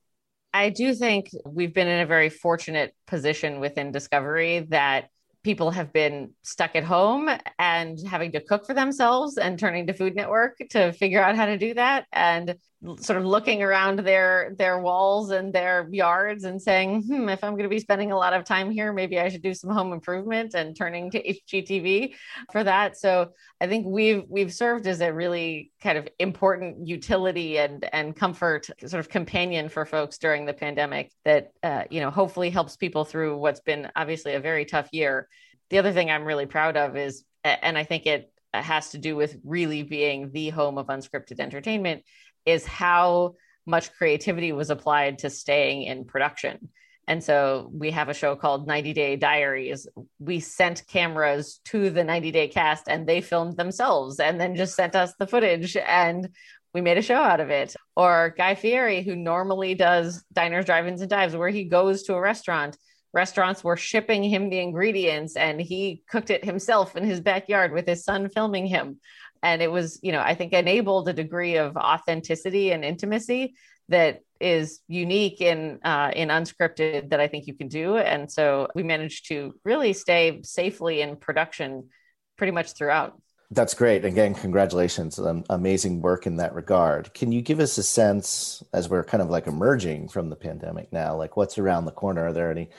I 0.54 0.70
do 0.70 0.94
think 0.94 1.30
we've 1.46 1.74
been 1.74 1.88
in 1.88 2.02
a 2.02 2.06
very 2.06 2.30
fortunate 2.30 2.94
position 3.08 3.60
within 3.60 3.92
Discovery 3.92 4.66
that 4.70 5.10
people 5.44 5.72
have 5.72 5.94
been 5.94 6.32
stuck 6.44 6.76
at 6.76 6.84
home 6.84 7.30
and 7.58 7.98
having 8.08 8.32
to 8.34 8.42
cook 8.42 8.66
for 8.66 8.74
themselves 8.74 9.38
and 9.38 9.58
turning 9.58 9.88
to 9.88 9.94
Food 9.94 10.16
Network 10.16 10.58
to 10.72 10.92
figure 10.92 11.22
out 11.22 11.36
how 11.36 11.46
to 11.46 11.58
do 11.58 11.74
that. 11.76 12.06
And 12.12 12.56
sort 13.00 13.20
of 13.20 13.26
looking 13.26 13.62
around 13.62 14.00
their 14.00 14.56
their 14.58 14.80
walls 14.80 15.32
and 15.32 15.52
their 15.52 15.90
yards 15.92 16.46
and 16.46 16.62
saying, 16.62 17.04
hmm, 17.04 17.28
if 17.28 17.44
I'm 17.44 17.54
going 17.54 17.64
to 17.64 17.70
be 17.70 17.80
spending 17.80 18.14
a 18.14 18.18
lot 18.18 18.34
of 18.34 18.46
time 18.46 18.72
here, 18.72 18.94
maybe 18.94 19.20
I 19.20 19.28
should 19.28 19.42
do 19.42 19.54
some 19.54 19.70
home 19.70 19.92
improvement 19.92 20.54
and 20.54 20.76
turning 20.76 21.12
to 21.12 21.22
HGTV 21.22 22.14
for 22.52 22.64
that. 22.64 22.98
So 22.98 23.32
I 23.60 23.68
think 23.68 23.86
we've 23.86 24.24
we've 24.30 24.54
served 24.54 24.88
as 24.88 25.02
a 25.02 25.14
really 25.14 25.72
kind 25.82 25.98
of 25.98 26.08
important 26.20 26.88
utility 26.88 27.58
and 27.58 27.88
and 27.92 28.16
comfort 28.16 28.70
sort 28.80 29.02
of 29.02 29.10
companion 29.10 29.68
for 29.68 29.86
folks 29.86 30.18
during 30.18 30.46
the 30.46 30.54
pandemic 30.54 31.12
that 31.26 31.52
uh, 31.64 31.84
you 31.90 32.00
know 32.00 32.12
hopefully 32.12 32.50
helps 32.50 32.78
people 32.78 33.04
through 33.04 33.38
what's 33.38 33.60
been 33.60 33.92
obviously 33.96 34.36
a 34.36 34.40
very 34.40 34.64
tough 34.64 34.88
year. 34.94 35.28
The 35.70 35.80
other 35.80 35.92
thing 35.92 36.10
I'm 36.10 36.24
really 36.24 36.46
proud 36.46 36.78
of 36.78 36.96
is, 36.96 37.26
and 37.44 37.78
I 37.78 37.84
think 37.84 38.06
it 38.06 38.32
has 38.54 38.90
to 38.90 38.98
do 38.98 39.16
with 39.16 39.38
really 39.44 39.84
being 39.84 40.32
the 40.32 40.50
home 40.50 40.78
of 40.78 40.88
unscripted 40.88 41.40
entertainment 41.40 42.04
is 42.46 42.66
how 42.66 43.36
much 43.66 43.94
creativity 43.94 44.52
was 44.52 44.70
applied 44.70 45.20
to 45.20 45.30
staying 45.30 45.84
in 45.84 46.06
production. 46.06 46.70
And 47.08 47.24
so 47.24 47.72
we 47.74 47.90
have 47.90 48.10
a 48.10 48.14
show 48.14 48.36
called 48.36 48.68
90 48.68 48.94
Day 48.94 49.16
Diaries. 49.16 49.88
We 50.20 50.40
sent 50.40 50.86
cameras 50.88 51.60
to 51.66 51.90
the 51.90 52.04
90 52.04 52.32
Day 52.32 52.48
cast 52.48 52.88
and 52.88 53.08
they 53.08 53.22
filmed 53.22 53.58
themselves 53.58 54.20
and 54.20 54.40
then 54.40 54.56
just 54.56 54.76
sent 54.76 54.96
us 54.96 55.14
the 55.18 55.26
footage 55.26 55.76
and 55.76 56.30
we 56.72 56.82
made 56.82 57.00
a 57.00 57.02
show 57.02 57.16
out 57.16 57.40
of 57.40 57.50
it. 57.50 57.76
Or 57.96 58.36
Guy 58.38 58.54
Fieri, 58.54 59.02
who 59.02 59.16
normally 59.16 59.74
does 59.74 60.24
diners, 60.32 60.66
drive 60.66 60.86
ins, 60.86 61.02
and 61.02 61.10
dives, 61.10 61.36
where 61.36 61.50
he 61.50 61.64
goes 61.64 62.04
to 62.04 62.14
a 62.14 62.22
restaurant. 62.22 62.78
Restaurants 63.12 63.64
were 63.64 63.76
shipping 63.76 64.24
him 64.24 64.52
the 64.52 64.60
ingredients 64.60 65.36
and 65.36 65.60
he 65.60 66.04
cooked 66.12 66.30
it 66.30 66.46
himself 66.46 66.96
in 66.96 67.04
his 67.04 67.22
backyard 67.22 67.74
with 67.74 67.88
his 67.88 68.04
son 68.04 68.30
filming 68.30 68.68
him 68.68 69.00
and 69.44 69.62
it 69.62 69.72
was 69.72 70.00
you 70.04 70.12
know 70.12 70.22
i 70.22 70.36
think 70.36 70.54
enabled 70.54 71.08
a 71.10 71.14
degree 71.14 71.58
of 71.58 71.78
authenticity 71.78 72.72
and 72.72 72.84
intimacy 72.84 73.54
that 73.90 74.22
is 74.40 74.80
unique 74.88 75.42
in 75.42 75.80
uh, 75.84 76.12
in 76.16 76.30
unscripted 76.30 77.10
that 77.10 77.20
i 77.20 77.28
think 77.28 77.48
you 77.48 77.54
can 77.54 77.68
do. 77.68 77.98
And 77.98 78.32
so 78.32 78.68
we 78.74 78.84
managed 78.84 79.28
to 79.28 79.54
really 79.66 79.94
stay 79.94 80.42
safely 80.44 81.02
in 81.02 81.18
production 81.18 81.90
pretty 82.38 82.52
much 82.52 82.74
throughout. 82.74 83.22
That's 83.52 83.74
great. 83.74 84.06
Again 84.06 84.34
congratulations. 84.34 85.20
On 85.20 85.44
amazing 85.50 86.02
work 86.02 86.26
in 86.26 86.38
that 86.38 86.54
regard. 86.54 87.14
Can 87.14 87.32
you 87.32 87.42
give 87.42 87.60
us 87.60 87.78
a 87.78 87.84
sense 87.84 88.64
as 88.74 88.88
we're 88.88 89.04
kind 89.04 89.22
of 89.22 89.30
like 89.30 89.48
emerging 89.48 90.10
from 90.10 90.30
the 90.30 90.36
pandemic 90.36 90.94
now 90.94 91.18
like 91.18 91.36
what's 91.36 91.58
around 91.58 91.86
the 91.86 91.92
corner? 91.92 92.28
Are 92.28 92.34
there 92.34 92.52
any 92.52 92.70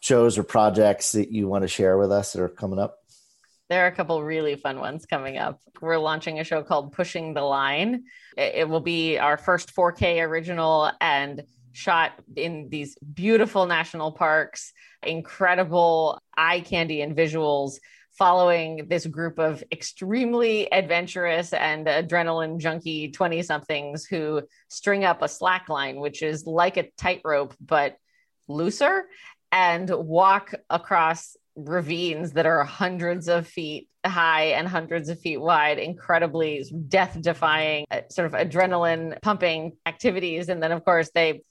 shows 0.00 0.38
or 0.38 0.42
projects 0.42 1.12
that 1.12 1.30
you 1.30 1.46
want 1.48 1.62
to 1.62 1.68
share 1.68 1.98
with 1.98 2.10
us 2.10 2.32
that 2.32 2.42
are 2.42 2.48
coming 2.48 2.78
up 2.78 2.98
there 3.68 3.84
are 3.84 3.88
a 3.88 3.94
couple 3.94 4.22
really 4.22 4.56
fun 4.56 4.80
ones 4.80 5.04
coming 5.04 5.36
up. 5.36 5.60
We're 5.80 5.98
launching 5.98 6.40
a 6.40 6.44
show 6.44 6.62
called 6.62 6.92
Pushing 6.92 7.34
the 7.34 7.42
Line. 7.42 8.04
It 8.36 8.68
will 8.68 8.80
be 8.80 9.18
our 9.18 9.36
first 9.36 9.74
4K 9.74 10.22
original 10.22 10.90
and 11.00 11.42
shot 11.72 12.12
in 12.34 12.68
these 12.70 12.96
beautiful 12.96 13.66
national 13.66 14.12
parks, 14.12 14.72
incredible 15.02 16.20
eye 16.36 16.60
candy 16.60 17.02
and 17.02 17.16
visuals 17.16 17.74
following 18.18 18.88
this 18.88 19.06
group 19.06 19.38
of 19.38 19.62
extremely 19.70 20.70
adventurous 20.72 21.52
and 21.52 21.86
adrenaline 21.86 22.58
junkie 22.58 23.12
20 23.12 23.42
somethings 23.42 24.06
who 24.06 24.42
string 24.68 25.04
up 25.04 25.22
a 25.22 25.28
slack 25.28 25.68
line, 25.68 26.00
which 26.00 26.22
is 26.22 26.46
like 26.46 26.76
a 26.76 26.90
tightrope, 26.96 27.54
but 27.60 27.96
looser, 28.48 29.04
and 29.52 29.88
walk 29.88 30.52
across 30.68 31.36
ravines 31.58 32.32
that 32.32 32.46
are 32.46 32.62
hundreds 32.64 33.28
of 33.28 33.46
feet 33.46 33.88
high 34.06 34.46
and 34.46 34.68
hundreds 34.68 35.08
of 35.08 35.20
feet 35.20 35.40
wide, 35.40 35.78
incredibly 35.78 36.64
death 36.88 37.20
defying, 37.20 37.84
uh, 37.90 38.02
sort 38.10 38.26
of 38.26 38.32
adrenaline 38.32 39.20
pumping 39.22 39.72
activities. 39.86 40.48
And 40.48 40.62
then, 40.62 40.72
of 40.72 40.84
course, 40.84 41.10
they 41.14 41.42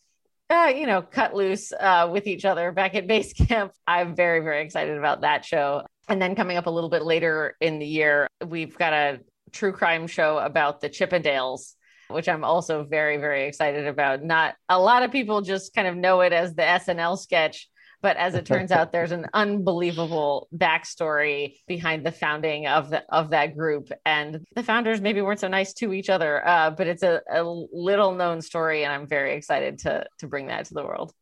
uh, 0.49 0.71
you 0.73 0.87
know, 0.87 1.01
cut 1.01 1.33
loose 1.35 1.73
uh, 1.73 2.09
with 2.11 2.25
each 2.25 2.45
other 2.45 2.71
back 2.71 2.95
at 2.95 3.07
base 3.07 3.33
camp. 3.47 3.73
I'm 3.85 4.15
very, 4.15 4.39
very 4.39 4.63
excited 4.63 4.97
about 4.97 5.21
that 5.21 5.43
show. 5.45 5.85
And 6.07 6.21
then 6.21 6.35
coming 6.35 6.57
up 6.57 6.67
a 6.67 6.69
little 6.69 6.89
bit 6.89 7.03
later 7.03 7.55
in 7.59 7.79
the 7.79 7.85
year, 7.85 8.27
we've 8.45 8.77
got 8.77 8.93
a 8.93 9.19
true 9.51 9.73
crime 9.73 10.07
show 10.07 10.37
about 10.37 10.79
the 10.79 10.89
Chippendales, 10.89 11.73
which 12.09 12.29
I'm 12.29 12.45
also 12.45 12.85
very, 12.85 13.17
very 13.17 13.45
excited 13.45 13.87
about. 13.87 14.23
Not 14.23 14.55
a 14.69 14.79
lot 14.79 15.03
of 15.03 15.11
people 15.11 15.41
just 15.41 15.73
kind 15.73 15.87
of 15.87 15.97
know 15.97 16.21
it 16.21 16.31
as 16.31 16.55
the 16.55 16.61
SNL 16.61 17.19
sketch, 17.19 17.69
but 18.01 18.17
as 18.17 18.35
it 18.35 18.45
turns 18.45 18.71
out, 18.71 18.91
there's 18.91 19.11
an 19.11 19.25
unbelievable 19.33 20.47
backstory 20.55 21.55
behind 21.67 22.05
the 22.05 22.11
founding 22.11 22.67
of 22.67 22.89
the, 22.89 23.03
of 23.09 23.31
that 23.31 23.55
group, 23.55 23.91
and 24.05 24.45
the 24.55 24.63
founders 24.63 25.01
maybe 25.01 25.21
weren't 25.21 25.39
so 25.39 25.47
nice 25.47 25.73
to 25.73 25.93
each 25.93 26.09
other. 26.09 26.45
Uh, 26.47 26.71
but 26.71 26.87
it's 26.87 27.03
a, 27.03 27.21
a 27.31 27.43
little 27.43 28.13
known 28.13 28.41
story, 28.41 28.83
and 28.83 28.93
I'm 28.93 29.07
very 29.07 29.35
excited 29.35 29.79
to 29.79 30.05
to 30.19 30.27
bring 30.27 30.47
that 30.47 30.65
to 30.65 30.73
the 30.73 30.83
world. 30.83 31.13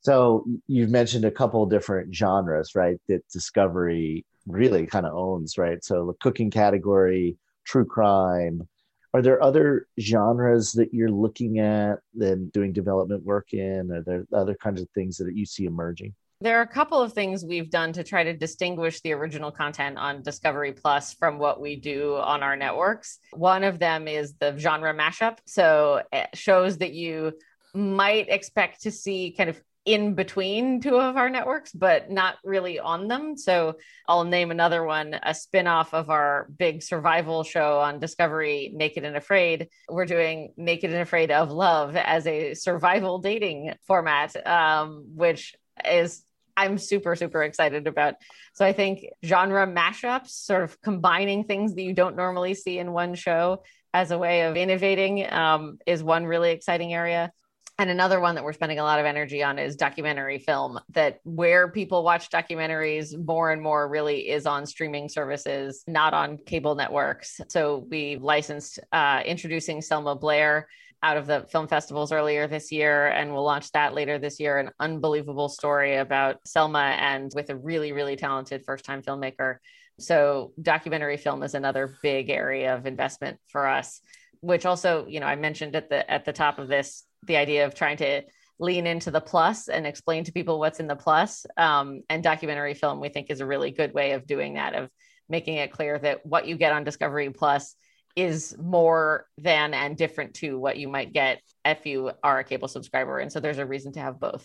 So 0.00 0.44
you've 0.66 0.90
mentioned 0.90 1.24
a 1.24 1.30
couple 1.30 1.64
different 1.66 2.14
genres, 2.14 2.74
right? 2.74 2.98
That 3.08 3.26
Discovery 3.32 4.24
really 4.46 4.86
kind 4.86 5.06
of 5.06 5.14
owns, 5.14 5.58
right? 5.58 5.82
So 5.84 6.06
the 6.06 6.14
cooking 6.20 6.50
category, 6.50 7.36
true 7.66 7.84
crime. 7.84 8.68
Are 9.18 9.22
there 9.22 9.42
other 9.42 9.88
genres 9.98 10.70
that 10.74 10.94
you're 10.94 11.10
looking 11.10 11.58
at 11.58 11.98
and 12.20 12.52
doing 12.52 12.72
development 12.72 13.24
work 13.24 13.52
in? 13.52 13.90
Are 13.90 14.00
there 14.00 14.24
other 14.32 14.54
kinds 14.54 14.80
of 14.80 14.88
things 14.90 15.16
that 15.16 15.34
you 15.34 15.44
see 15.44 15.64
emerging? 15.64 16.14
There 16.40 16.56
are 16.56 16.62
a 16.62 16.68
couple 16.68 17.02
of 17.02 17.14
things 17.14 17.44
we've 17.44 17.68
done 17.68 17.92
to 17.94 18.04
try 18.04 18.22
to 18.22 18.32
distinguish 18.32 19.00
the 19.00 19.10
original 19.14 19.50
content 19.50 19.98
on 19.98 20.22
Discovery 20.22 20.70
Plus 20.70 21.14
from 21.14 21.38
what 21.38 21.60
we 21.60 21.74
do 21.74 22.14
on 22.14 22.44
our 22.44 22.54
networks. 22.54 23.18
One 23.32 23.64
of 23.64 23.80
them 23.80 24.06
is 24.06 24.34
the 24.38 24.56
genre 24.56 24.94
mashup. 24.94 25.38
So, 25.46 26.02
it 26.12 26.28
shows 26.34 26.78
that 26.78 26.92
you 26.92 27.32
might 27.74 28.28
expect 28.28 28.82
to 28.82 28.92
see 28.92 29.34
kind 29.36 29.50
of 29.50 29.60
in 29.88 30.14
between 30.14 30.82
two 30.82 31.00
of 31.00 31.16
our 31.16 31.30
networks, 31.30 31.72
but 31.72 32.10
not 32.10 32.36
really 32.44 32.78
on 32.78 33.08
them. 33.08 33.38
So 33.38 33.78
I'll 34.06 34.24
name 34.24 34.50
another 34.50 34.84
one, 34.84 35.14
a 35.14 35.30
spinoff 35.30 35.94
of 35.94 36.10
our 36.10 36.46
big 36.58 36.82
survival 36.82 37.42
show 37.42 37.78
on 37.78 37.98
Discovery, 37.98 38.70
Naked 38.74 39.04
and 39.04 39.16
Afraid. 39.16 39.68
We're 39.88 40.04
doing 40.04 40.52
Naked 40.58 40.90
and 40.90 41.00
Afraid 41.00 41.30
of 41.30 41.50
Love 41.50 41.96
as 41.96 42.26
a 42.26 42.52
survival 42.52 43.20
dating 43.20 43.76
format, 43.86 44.46
um, 44.46 45.06
which 45.14 45.54
is 45.90 46.22
I'm 46.54 46.76
super, 46.76 47.16
super 47.16 47.42
excited 47.42 47.86
about. 47.86 48.16
So 48.52 48.66
I 48.66 48.74
think 48.74 49.06
genre 49.24 49.66
mashups, 49.66 50.28
sort 50.28 50.64
of 50.64 50.78
combining 50.82 51.44
things 51.44 51.74
that 51.74 51.82
you 51.82 51.94
don't 51.94 52.14
normally 52.14 52.52
see 52.52 52.78
in 52.78 52.92
one 52.92 53.14
show 53.14 53.62
as 53.94 54.10
a 54.10 54.18
way 54.18 54.42
of 54.42 54.54
innovating, 54.54 55.32
um, 55.32 55.78
is 55.86 56.02
one 56.02 56.26
really 56.26 56.50
exciting 56.50 56.92
area. 56.92 57.32
And 57.80 57.90
another 57.90 58.18
one 58.18 58.34
that 58.34 58.42
we're 58.42 58.52
spending 58.52 58.80
a 58.80 58.82
lot 58.82 58.98
of 58.98 59.06
energy 59.06 59.40
on 59.40 59.56
is 59.56 59.76
documentary 59.76 60.40
film, 60.40 60.80
that 60.90 61.20
where 61.22 61.70
people 61.70 62.02
watch 62.02 62.28
documentaries 62.28 63.16
more 63.24 63.52
and 63.52 63.62
more 63.62 63.88
really 63.88 64.28
is 64.28 64.46
on 64.46 64.66
streaming 64.66 65.08
services, 65.08 65.84
not 65.86 66.12
on 66.12 66.38
cable 66.38 66.74
networks. 66.74 67.40
So 67.46 67.86
we 67.88 68.16
licensed 68.16 68.80
uh, 68.90 69.22
Introducing 69.24 69.80
Selma 69.80 70.16
Blair 70.16 70.66
out 71.04 71.16
of 71.16 71.28
the 71.28 71.46
film 71.52 71.68
festivals 71.68 72.10
earlier 72.10 72.48
this 72.48 72.72
year, 72.72 73.06
and 73.10 73.32
we'll 73.32 73.44
launch 73.44 73.70
that 73.70 73.94
later 73.94 74.18
this 74.18 74.40
year. 74.40 74.58
An 74.58 74.70
unbelievable 74.80 75.48
story 75.48 75.98
about 75.98 76.38
Selma 76.48 76.80
and 76.80 77.30
with 77.36 77.48
a 77.50 77.56
really, 77.56 77.92
really 77.92 78.16
talented 78.16 78.64
first 78.66 78.84
time 78.84 79.02
filmmaker. 79.02 79.58
So, 80.00 80.52
documentary 80.60 81.16
film 81.16 81.44
is 81.44 81.54
another 81.54 81.96
big 82.02 82.28
area 82.28 82.74
of 82.74 82.86
investment 82.86 83.38
for 83.46 83.68
us 83.68 84.00
which 84.40 84.64
also 84.64 85.04
you 85.08 85.18
know 85.18 85.26
i 85.26 85.34
mentioned 85.34 85.74
at 85.74 85.88
the 85.90 86.08
at 86.08 86.24
the 86.24 86.32
top 86.32 86.60
of 86.60 86.68
this 86.68 87.02
the 87.26 87.36
idea 87.36 87.66
of 87.66 87.74
trying 87.74 87.96
to 87.98 88.22
lean 88.58 88.86
into 88.86 89.10
the 89.10 89.20
plus 89.20 89.68
and 89.68 89.86
explain 89.86 90.24
to 90.24 90.32
people 90.32 90.58
what's 90.58 90.80
in 90.80 90.86
the 90.86 90.96
plus. 90.96 91.46
Um, 91.56 92.02
and 92.08 92.22
documentary 92.22 92.74
film, 92.74 93.00
we 93.00 93.08
think, 93.08 93.30
is 93.30 93.40
a 93.40 93.46
really 93.46 93.70
good 93.70 93.94
way 93.94 94.12
of 94.12 94.26
doing 94.26 94.54
that, 94.54 94.74
of 94.74 94.90
making 95.28 95.56
it 95.56 95.72
clear 95.72 95.98
that 95.98 96.24
what 96.26 96.46
you 96.46 96.56
get 96.56 96.72
on 96.72 96.84
Discovery 96.84 97.30
Plus 97.30 97.74
is 98.16 98.56
more 98.58 99.26
than 99.36 99.74
and 99.74 99.96
different 99.96 100.34
to 100.34 100.58
what 100.58 100.76
you 100.76 100.88
might 100.88 101.12
get 101.12 101.40
if 101.64 101.86
you 101.86 102.10
are 102.22 102.40
a 102.40 102.44
cable 102.44 102.66
subscriber. 102.66 103.18
And 103.18 103.30
so 103.30 103.38
there's 103.38 103.58
a 103.58 103.66
reason 103.66 103.92
to 103.92 104.00
have 104.00 104.18
both. 104.18 104.44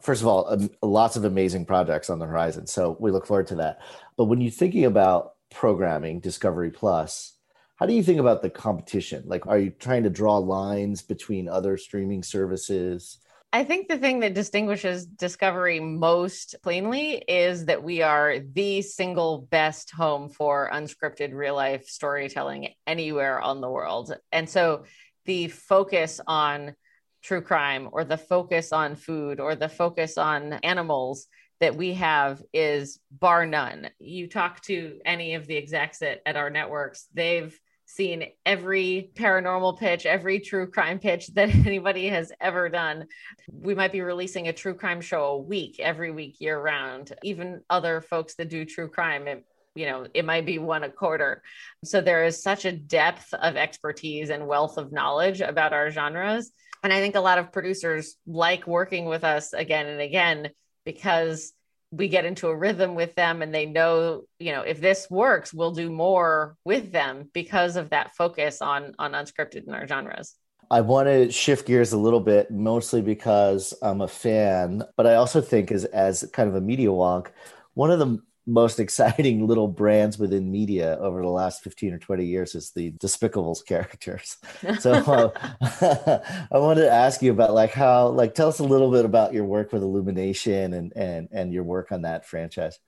First 0.00 0.22
of 0.22 0.28
all, 0.28 0.52
um, 0.52 0.70
lots 0.82 1.16
of 1.16 1.24
amazing 1.24 1.64
projects 1.64 2.10
on 2.10 2.18
the 2.18 2.26
horizon. 2.26 2.66
So 2.66 2.96
we 3.00 3.10
look 3.10 3.26
forward 3.26 3.48
to 3.48 3.56
that. 3.56 3.80
But 4.16 4.24
when 4.24 4.40
you're 4.40 4.50
thinking 4.50 4.84
about 4.84 5.32
programming 5.50 6.20
Discovery 6.20 6.70
Plus, 6.70 7.34
how 7.80 7.86
do 7.86 7.94
you 7.94 8.02
think 8.02 8.20
about 8.20 8.42
the 8.42 8.50
competition? 8.50 9.24
Like, 9.26 9.46
are 9.46 9.58
you 9.58 9.70
trying 9.70 10.02
to 10.02 10.10
draw 10.10 10.36
lines 10.36 11.00
between 11.00 11.48
other 11.48 11.78
streaming 11.78 12.22
services? 12.22 13.20
I 13.54 13.64
think 13.64 13.88
the 13.88 13.96
thing 13.96 14.20
that 14.20 14.34
distinguishes 14.34 15.06
Discovery 15.06 15.80
most 15.80 16.56
plainly 16.62 17.24
is 17.26 17.64
that 17.64 17.82
we 17.82 18.02
are 18.02 18.38
the 18.52 18.82
single 18.82 19.48
best 19.50 19.90
home 19.92 20.28
for 20.28 20.70
unscripted 20.70 21.32
real 21.32 21.54
life 21.54 21.88
storytelling 21.88 22.68
anywhere 22.86 23.40
on 23.40 23.62
the 23.62 23.70
world. 23.70 24.14
And 24.30 24.48
so 24.48 24.84
the 25.24 25.48
focus 25.48 26.20
on 26.26 26.76
true 27.22 27.40
crime 27.40 27.88
or 27.92 28.04
the 28.04 28.18
focus 28.18 28.72
on 28.74 28.94
food 28.94 29.40
or 29.40 29.54
the 29.54 29.70
focus 29.70 30.18
on 30.18 30.52
animals 30.52 31.28
that 31.60 31.76
we 31.76 31.94
have 31.94 32.42
is 32.52 33.00
bar 33.10 33.46
none. 33.46 33.88
You 33.98 34.28
talk 34.28 34.60
to 34.64 35.00
any 35.06 35.34
of 35.34 35.46
the 35.46 35.56
execs 35.56 36.02
at, 36.02 36.20
at 36.26 36.36
our 36.36 36.50
networks, 36.50 37.06
they've 37.14 37.58
seen 37.90 38.26
every 38.46 39.10
paranormal 39.14 39.78
pitch, 39.78 40.06
every 40.06 40.40
true 40.40 40.70
crime 40.70 40.98
pitch 40.98 41.26
that 41.34 41.54
anybody 41.54 42.08
has 42.08 42.32
ever 42.40 42.68
done. 42.68 43.06
We 43.52 43.74
might 43.74 43.92
be 43.92 44.00
releasing 44.00 44.48
a 44.48 44.52
true 44.52 44.74
crime 44.74 45.00
show 45.00 45.24
a 45.24 45.38
week, 45.38 45.80
every 45.80 46.10
week, 46.10 46.40
year 46.40 46.60
round. 46.60 47.12
Even 47.22 47.62
other 47.68 48.00
folks 48.00 48.34
that 48.36 48.48
do 48.48 48.64
true 48.64 48.88
crime, 48.88 49.26
it, 49.26 49.44
you 49.74 49.86
know, 49.86 50.06
it 50.14 50.24
might 50.24 50.46
be 50.46 50.58
one 50.58 50.84
a 50.84 50.90
quarter. 50.90 51.42
So 51.84 52.00
there 52.00 52.24
is 52.24 52.42
such 52.42 52.64
a 52.64 52.72
depth 52.72 53.32
of 53.34 53.56
expertise 53.56 54.30
and 54.30 54.46
wealth 54.46 54.78
of 54.78 54.92
knowledge 54.92 55.40
about 55.40 55.72
our 55.72 55.90
genres. 55.90 56.52
And 56.82 56.92
I 56.92 57.00
think 57.00 57.14
a 57.14 57.20
lot 57.20 57.38
of 57.38 57.52
producers 57.52 58.16
like 58.26 58.66
working 58.66 59.04
with 59.04 59.24
us 59.24 59.52
again 59.52 59.86
and 59.86 60.00
again 60.00 60.50
because 60.84 61.52
we 61.90 62.08
get 62.08 62.24
into 62.24 62.48
a 62.48 62.56
rhythm 62.56 62.94
with 62.94 63.14
them 63.14 63.42
and 63.42 63.54
they 63.54 63.66
know 63.66 64.22
you 64.38 64.52
know 64.52 64.62
if 64.62 64.80
this 64.80 65.08
works 65.10 65.52
we'll 65.52 65.72
do 65.72 65.90
more 65.90 66.56
with 66.64 66.92
them 66.92 67.28
because 67.34 67.76
of 67.76 67.90
that 67.90 68.14
focus 68.14 68.62
on 68.62 68.94
on 68.98 69.12
unscripted 69.12 69.66
in 69.66 69.74
our 69.74 69.86
genres. 69.86 70.34
I 70.72 70.82
want 70.82 71.08
to 71.08 71.32
shift 71.32 71.66
gears 71.66 71.92
a 71.92 71.98
little 71.98 72.20
bit, 72.20 72.48
mostly 72.48 73.02
because 73.02 73.74
I'm 73.82 74.00
a 74.00 74.06
fan, 74.06 74.84
but 74.96 75.04
I 75.04 75.16
also 75.16 75.40
think 75.40 75.72
as 75.72 75.84
as 75.86 76.28
kind 76.32 76.48
of 76.48 76.54
a 76.54 76.60
media 76.60 76.88
wonk, 76.88 77.28
one 77.74 77.90
of 77.90 77.98
the 77.98 78.20
most 78.50 78.80
exciting 78.84 79.46
little 79.46 79.68
brands 79.68 80.18
within 80.18 80.50
media 80.50 80.98
over 81.00 81.22
the 81.22 81.28
last 81.28 81.62
15 81.62 81.94
or 81.94 81.98
20 81.98 82.24
years 82.24 82.54
is 82.54 82.70
the 82.72 82.92
despicables 82.92 83.64
characters. 83.64 84.36
So 84.80 84.92
uh, 85.62 86.18
i 86.52 86.58
wanted 86.58 86.82
to 86.82 86.90
ask 86.90 87.22
you 87.22 87.32
about 87.32 87.54
like 87.54 87.72
how 87.72 88.08
like 88.08 88.34
tell 88.34 88.48
us 88.48 88.58
a 88.58 88.64
little 88.64 88.90
bit 88.90 89.04
about 89.04 89.32
your 89.32 89.44
work 89.44 89.72
with 89.72 89.82
illumination 89.82 90.74
and 90.74 90.92
and 90.96 91.28
and 91.32 91.52
your 91.52 91.64
work 91.64 91.92
on 91.92 92.02
that 92.02 92.26
franchise. 92.26 92.78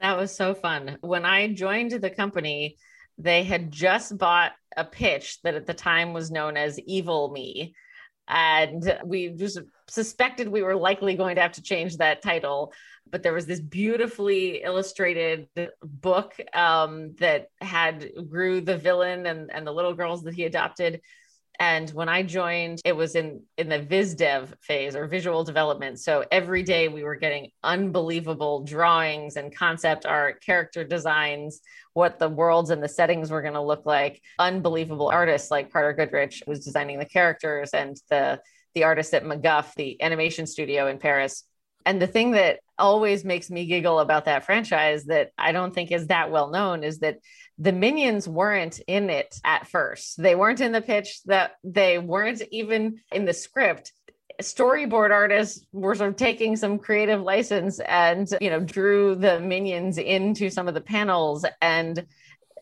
That 0.00 0.18
was 0.18 0.34
so 0.34 0.54
fun. 0.54 0.98
When 1.00 1.24
i 1.24 1.52
joined 1.52 1.92
the 1.92 2.10
company 2.10 2.76
they 3.18 3.44
had 3.44 3.70
just 3.70 4.16
bought 4.18 4.52
a 4.76 4.84
pitch 4.84 5.40
that 5.42 5.54
at 5.54 5.66
the 5.66 5.74
time 5.74 6.12
was 6.12 6.30
known 6.30 6.56
as 6.56 6.78
evil 6.80 7.30
me. 7.30 7.74
And 8.28 8.98
we 9.04 9.28
just 9.28 9.60
suspected 9.88 10.48
we 10.48 10.62
were 10.62 10.76
likely 10.76 11.14
going 11.14 11.36
to 11.36 11.42
have 11.42 11.52
to 11.52 11.62
change 11.62 11.96
that 11.96 12.22
title 12.22 12.72
but 13.10 13.22
there 13.22 13.32
was 13.32 13.46
this 13.46 13.60
beautifully 13.60 14.62
illustrated 14.62 15.48
book 15.82 16.34
um, 16.52 17.14
that 17.18 17.48
had 17.60 18.10
Gru 18.28 18.60
the 18.60 18.76
villain 18.76 19.26
and, 19.26 19.50
and 19.52 19.66
the 19.66 19.72
little 19.72 19.94
girls 19.94 20.22
that 20.24 20.34
he 20.34 20.44
adopted. 20.44 21.00
And 21.58 21.88
when 21.90 22.10
i 22.10 22.22
joined 22.22 22.82
it 22.84 22.94
was 22.94 23.14
in 23.14 23.42
in 23.56 23.70
the 23.70 23.80
viz 23.80 24.14
dev 24.14 24.54
phase 24.60 24.94
or 24.94 25.06
visual 25.06 25.42
development. 25.42 25.98
So 25.98 26.22
every 26.30 26.62
day 26.62 26.88
we 26.88 27.02
were 27.02 27.16
getting 27.16 27.50
unbelievable 27.64 28.62
drawings 28.62 29.36
and 29.36 29.56
concept 29.56 30.04
art 30.04 30.42
character 30.44 30.84
designs 30.84 31.62
what 31.94 32.18
the 32.18 32.28
worlds 32.28 32.68
and 32.68 32.82
the 32.82 32.88
settings 32.90 33.30
were 33.30 33.40
going 33.40 33.54
to 33.54 33.62
look 33.62 33.86
like. 33.86 34.20
Unbelievable 34.38 35.08
artists 35.08 35.50
like 35.50 35.72
carter 35.72 35.94
goodrich 35.94 36.42
was 36.46 36.62
designing 36.62 36.98
the 36.98 37.06
characters 37.06 37.70
and 37.70 37.96
the 38.10 38.38
the 38.74 38.84
artist 38.84 39.14
at 39.14 39.24
Mac 39.24 39.40
Guff 39.40 39.74
the 39.76 40.00
animation 40.02 40.46
studio 40.46 40.88
in 40.88 40.98
paris 40.98 41.44
and 41.86 42.02
the 42.02 42.08
thing 42.08 42.32
that 42.32 42.58
always 42.78 43.24
makes 43.24 43.48
me 43.48 43.64
giggle 43.64 44.00
about 44.00 44.26
that 44.26 44.44
franchise 44.44 45.04
that 45.04 45.30
I 45.38 45.52
don't 45.52 45.72
think 45.72 45.92
is 45.92 46.08
that 46.08 46.32
well 46.32 46.50
known 46.50 46.82
is 46.82 46.98
that 46.98 47.20
the 47.58 47.72
minions 47.72 48.28
weren't 48.28 48.80
in 48.86 49.08
it 49.08 49.40
at 49.44 49.68
first. 49.68 50.20
They 50.20 50.34
weren't 50.34 50.60
in 50.60 50.72
the 50.72 50.82
pitch 50.82 51.22
that 51.26 51.52
they 51.64 51.98
weren't 51.98 52.42
even 52.50 53.00
in 53.12 53.24
the 53.24 53.32
script. 53.32 53.92
Storyboard 54.42 55.12
artists 55.12 55.64
were 55.72 55.94
sort 55.94 56.10
of 56.10 56.16
taking 56.16 56.56
some 56.56 56.78
creative 56.78 57.22
license 57.22 57.78
and, 57.78 58.28
you 58.40 58.50
know, 58.50 58.60
drew 58.60 59.14
the 59.14 59.40
minions 59.40 59.96
into 59.96 60.50
some 60.50 60.68
of 60.68 60.74
the 60.74 60.82
panels 60.82 61.46
and 61.62 62.04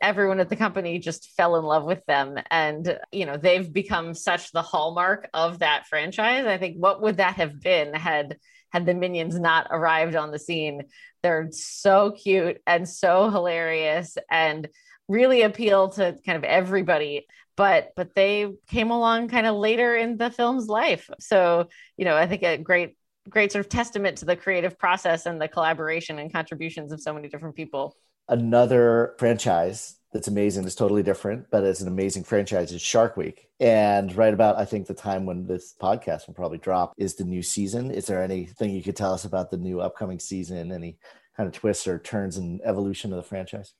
everyone 0.02 0.38
at 0.38 0.50
the 0.50 0.56
company 0.56 0.98
just 0.98 1.30
fell 1.30 1.56
in 1.56 1.64
love 1.64 1.84
with 1.84 2.04
them 2.06 2.36
and 2.50 2.98
you 3.10 3.24
know 3.24 3.36
they've 3.36 3.72
become 3.72 4.12
such 4.12 4.50
the 4.50 4.60
hallmark 4.60 5.30
of 5.32 5.60
that 5.60 5.86
franchise 5.86 6.46
i 6.46 6.58
think 6.58 6.76
what 6.76 7.00
would 7.00 7.18
that 7.18 7.36
have 7.36 7.60
been 7.60 7.94
had 7.94 8.36
had 8.74 8.86
the 8.86 8.92
minions 8.92 9.38
not 9.38 9.68
arrived 9.70 10.16
on 10.16 10.32
the 10.32 10.38
scene. 10.38 10.82
They're 11.22 11.48
so 11.52 12.10
cute 12.10 12.60
and 12.66 12.88
so 12.88 13.30
hilarious 13.30 14.18
and 14.28 14.68
really 15.06 15.42
appeal 15.42 15.90
to 15.90 16.18
kind 16.26 16.36
of 16.36 16.42
everybody. 16.42 17.26
But 17.56 17.92
but 17.94 18.16
they 18.16 18.50
came 18.66 18.90
along 18.90 19.28
kind 19.28 19.46
of 19.46 19.54
later 19.54 19.94
in 19.94 20.16
the 20.16 20.28
film's 20.28 20.66
life. 20.66 21.08
So 21.20 21.68
you 21.96 22.04
know 22.04 22.16
i 22.16 22.26
think 22.26 22.42
a 22.42 22.58
great 22.58 22.96
great 23.28 23.52
sort 23.52 23.64
of 23.64 23.70
testament 23.70 24.18
to 24.18 24.24
the 24.24 24.36
creative 24.36 24.76
process 24.76 25.24
and 25.24 25.40
the 25.40 25.48
collaboration 25.48 26.18
and 26.18 26.32
contributions 26.32 26.92
of 26.92 27.00
so 27.00 27.14
many 27.14 27.28
different 27.28 27.54
people. 27.54 27.96
Another 28.28 29.14
franchise 29.18 29.96
that's 30.14 30.28
amazing. 30.28 30.64
It's 30.64 30.76
totally 30.76 31.02
different, 31.02 31.50
but 31.50 31.64
it's 31.64 31.80
an 31.80 31.88
amazing 31.88 32.22
franchise. 32.22 32.72
It's 32.72 32.82
Shark 32.82 33.16
Week, 33.16 33.48
and 33.58 34.14
right 34.16 34.32
about 34.32 34.56
I 34.56 34.64
think 34.64 34.86
the 34.86 34.94
time 34.94 35.26
when 35.26 35.46
this 35.46 35.74
podcast 35.78 36.28
will 36.28 36.34
probably 36.34 36.58
drop 36.58 36.94
is 36.96 37.16
the 37.16 37.24
new 37.24 37.42
season. 37.42 37.90
Is 37.90 38.06
there 38.06 38.22
anything 38.22 38.70
you 38.70 38.82
could 38.82 38.96
tell 38.96 39.12
us 39.12 39.24
about 39.24 39.50
the 39.50 39.58
new 39.58 39.80
upcoming 39.80 40.20
season? 40.20 40.70
Any 40.70 40.98
kind 41.36 41.48
of 41.48 41.52
twists 41.52 41.88
or 41.88 41.98
turns 41.98 42.36
and 42.36 42.60
evolution 42.64 43.12
of 43.12 43.16
the 43.16 43.28
franchise? 43.28 43.74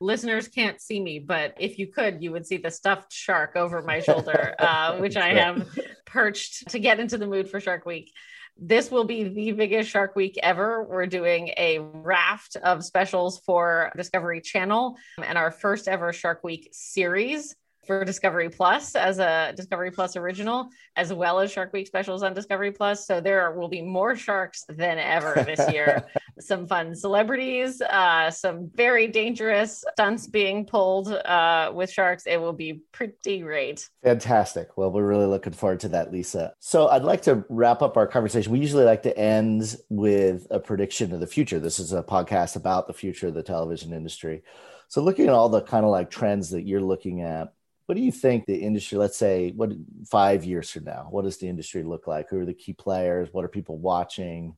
listeners 0.00 0.48
can't 0.48 0.80
see 0.80 0.98
me, 0.98 1.18
but 1.18 1.54
if 1.58 1.78
you 1.78 1.86
could, 1.86 2.22
you 2.22 2.32
would 2.32 2.46
see 2.46 2.56
the 2.56 2.70
stuffed 2.70 3.12
shark 3.12 3.54
over 3.54 3.82
my 3.82 4.00
shoulder, 4.06 4.54
uh, 4.58 4.96
which 4.96 5.16
I 5.16 5.34
have 5.34 5.68
perched 6.06 6.68
to 6.68 6.78
get 6.78 6.98
into 6.98 7.18
the 7.18 7.26
mood 7.26 7.50
for 7.50 7.60
Shark 7.60 7.84
Week. 7.84 8.12
This 8.62 8.90
will 8.90 9.04
be 9.04 9.24
the 9.24 9.52
biggest 9.52 9.88
Shark 9.88 10.14
Week 10.14 10.38
ever. 10.42 10.84
We're 10.84 11.06
doing 11.06 11.48
a 11.56 11.78
raft 11.78 12.56
of 12.56 12.84
specials 12.84 13.38
for 13.46 13.90
Discovery 13.96 14.42
Channel 14.42 14.96
and 15.24 15.38
our 15.38 15.50
first 15.50 15.88
ever 15.88 16.12
Shark 16.12 16.44
Week 16.44 16.68
series 16.70 17.56
for 17.90 18.04
Discovery 18.04 18.48
Plus 18.48 18.94
as 18.94 19.18
a 19.18 19.52
Discovery 19.56 19.90
Plus 19.90 20.14
original, 20.14 20.68
as 20.94 21.12
well 21.12 21.40
as 21.40 21.50
Shark 21.50 21.72
Week 21.72 21.88
specials 21.88 22.22
on 22.22 22.32
Discovery 22.32 22.70
Plus. 22.70 23.04
So 23.04 23.20
there 23.20 23.50
will 23.50 23.66
be 23.66 23.82
more 23.82 24.14
sharks 24.14 24.64
than 24.68 24.96
ever 24.98 25.42
this 25.44 25.72
year. 25.72 26.06
some 26.38 26.68
fun 26.68 26.94
celebrities, 26.94 27.82
uh, 27.82 28.30
some 28.30 28.70
very 28.76 29.08
dangerous 29.08 29.84
stunts 29.92 30.28
being 30.28 30.64
pulled 30.64 31.08
uh, 31.08 31.72
with 31.74 31.90
sharks. 31.90 32.28
It 32.28 32.40
will 32.40 32.52
be 32.52 32.82
pretty 32.92 33.40
great. 33.40 33.88
Fantastic. 34.04 34.78
Well, 34.78 34.92
we're 34.92 35.08
really 35.08 35.26
looking 35.26 35.52
forward 35.52 35.80
to 35.80 35.88
that, 35.88 36.12
Lisa. 36.12 36.54
So 36.60 36.86
I'd 36.86 37.02
like 37.02 37.22
to 37.22 37.44
wrap 37.48 37.82
up 37.82 37.96
our 37.96 38.06
conversation. 38.06 38.52
We 38.52 38.60
usually 38.60 38.84
like 38.84 39.02
to 39.02 39.18
end 39.18 39.74
with 39.88 40.46
a 40.52 40.60
prediction 40.60 41.12
of 41.12 41.18
the 41.18 41.26
future. 41.26 41.58
This 41.58 41.80
is 41.80 41.92
a 41.92 42.04
podcast 42.04 42.54
about 42.54 42.86
the 42.86 42.94
future 42.94 43.26
of 43.26 43.34
the 43.34 43.42
television 43.42 43.92
industry. 43.92 44.44
So 44.86 45.02
looking 45.02 45.26
at 45.26 45.32
all 45.32 45.48
the 45.48 45.62
kind 45.62 45.84
of 45.84 45.90
like 45.90 46.08
trends 46.08 46.50
that 46.50 46.62
you're 46.62 46.80
looking 46.80 47.22
at, 47.22 47.52
what 47.90 47.96
do 47.96 48.04
you 48.04 48.12
think 48.12 48.46
the 48.46 48.54
industry, 48.54 48.96
let's 48.98 49.16
say, 49.16 49.50
what 49.50 49.72
five 50.08 50.44
years 50.44 50.70
from 50.70 50.84
now, 50.84 51.08
what 51.10 51.24
does 51.24 51.38
the 51.38 51.48
industry 51.48 51.82
look 51.82 52.06
like? 52.06 52.30
Who 52.30 52.38
are 52.38 52.46
the 52.46 52.54
key 52.54 52.72
players? 52.72 53.30
What 53.32 53.44
are 53.44 53.48
people 53.48 53.78
watching? 53.78 54.54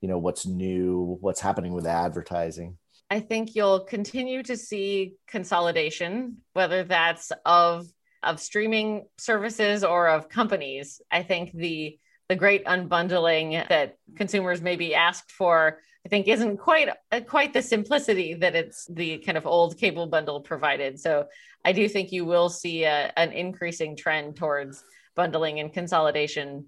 You 0.00 0.08
know, 0.08 0.18
what's 0.18 0.46
new? 0.46 1.16
What's 1.20 1.38
happening 1.38 1.74
with 1.74 1.86
advertising? 1.86 2.76
I 3.08 3.20
think 3.20 3.54
you'll 3.54 3.84
continue 3.84 4.42
to 4.42 4.56
see 4.56 5.14
consolidation, 5.28 6.38
whether 6.54 6.82
that's 6.82 7.30
of 7.46 7.86
of 8.24 8.40
streaming 8.40 9.06
services 9.16 9.84
or 9.84 10.08
of 10.08 10.28
companies. 10.28 11.00
I 11.08 11.22
think 11.22 11.52
the 11.52 12.00
the 12.28 12.34
great 12.34 12.64
unbundling 12.64 13.68
that 13.68 13.96
consumers 14.16 14.60
may 14.60 14.74
be 14.74 14.96
asked 14.96 15.30
for 15.30 15.78
I 16.04 16.08
think 16.08 16.26
isn't 16.26 16.56
quite 16.58 16.88
uh, 17.12 17.20
quite 17.20 17.52
the 17.52 17.62
simplicity 17.62 18.34
that 18.34 18.56
it's 18.56 18.86
the 18.86 19.18
kind 19.18 19.38
of 19.38 19.46
old 19.46 19.78
cable 19.78 20.06
bundle 20.06 20.40
provided. 20.40 20.98
So 20.98 21.26
I 21.64 21.72
do 21.72 21.88
think 21.88 22.10
you 22.10 22.24
will 22.24 22.48
see 22.48 22.84
a, 22.84 23.12
an 23.16 23.32
increasing 23.32 23.96
trend 23.96 24.36
towards 24.36 24.82
bundling 25.14 25.60
and 25.60 25.72
consolidation. 25.72 26.66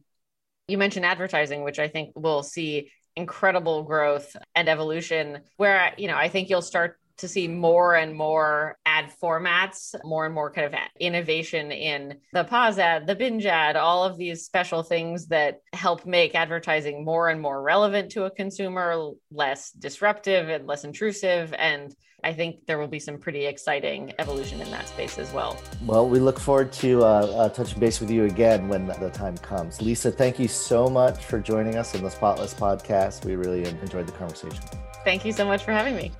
You 0.69 0.79
mentioned 0.79 1.05
advertising, 1.05 1.65
which 1.65 1.79
I 1.79 1.89
think 1.89 2.13
will 2.15 2.43
see 2.43 2.91
incredible 3.17 3.83
growth 3.83 4.37
and 4.55 4.69
evolution 4.69 5.41
where 5.57 5.93
you 5.97 6.09
know 6.09 6.17
I 6.17 6.29
think 6.29 6.49
you'll 6.49 6.63
start 6.63 6.99
to 7.19 7.29
see 7.29 7.49
more 7.49 7.95
and 7.95 8.15
more 8.15 8.79
ad 8.85 9.13
formats, 9.23 9.95
more 10.05 10.27
and 10.27 10.35
more 10.35 10.51
kind 10.51 10.73
of 10.73 10.81
innovation 10.99 11.71
in 11.71 12.19
the 12.33 12.45
pause 12.45 12.79
ad, 12.79 13.07
the 13.07 13.15
binge 13.15 13.47
ad, 13.47 13.77
all 13.77 14.05
of 14.05 14.17
these 14.17 14.45
special 14.45 14.83
things 14.83 15.27
that 15.29 15.61
help 15.73 16.07
make 16.07 16.35
advertising 16.35 17.05
more 17.05 17.29
and 17.29 17.41
more 17.41 17.63
relevant 17.63 18.11
to 18.13 18.25
a 18.25 18.31
consumer, 18.31 19.11
less 19.31 19.71
disruptive 19.71 20.49
and 20.49 20.67
less 20.67 20.85
intrusive. 20.85 21.55
And 21.57 21.95
I 22.25 22.33
think 22.33 22.67
there 22.67 22.79
will 22.79 22.89
be 22.89 22.99
some 22.99 23.19
pretty 23.19 23.45
exciting 23.47 24.13
evolution 24.19 24.61
in 24.61 24.71
that 24.71 24.89
space 24.89 25.19
as 25.19 25.33
well. 25.33 25.59
Well, 25.85 26.09
we 26.09 26.19
look 26.19 26.41
forward 26.41 26.73
to 26.75 27.05
uh, 27.05 27.07
uh, 27.07 27.49
touching 27.51 27.79
base 27.79 28.01
with 28.01 28.11
you 28.11 28.25
again 28.25 28.67
when 28.69 28.87
the 28.87 29.11
time 29.11 29.37
comes. 29.39 29.83
Lisa, 29.83 30.11
thank 30.11 30.39
you 30.39 30.49
so 30.49 30.89
much 30.89 31.23
for 31.23 31.39
joining 31.39 31.77
us 31.77 31.95
in 31.95 32.03
the 32.03 32.11
Spotless 32.11 32.55
podcast. 32.55 33.25
We 33.25 33.37
really 33.37 33.65
enjoyed 33.67 34.07
the 34.07 34.13
conversation. 34.13 34.65
Thank 35.05 35.27
you 35.27 35.33
so 35.33 35.45
much 35.45 35.63
for 35.65 35.73
having 35.73 35.97
me. 35.97 36.13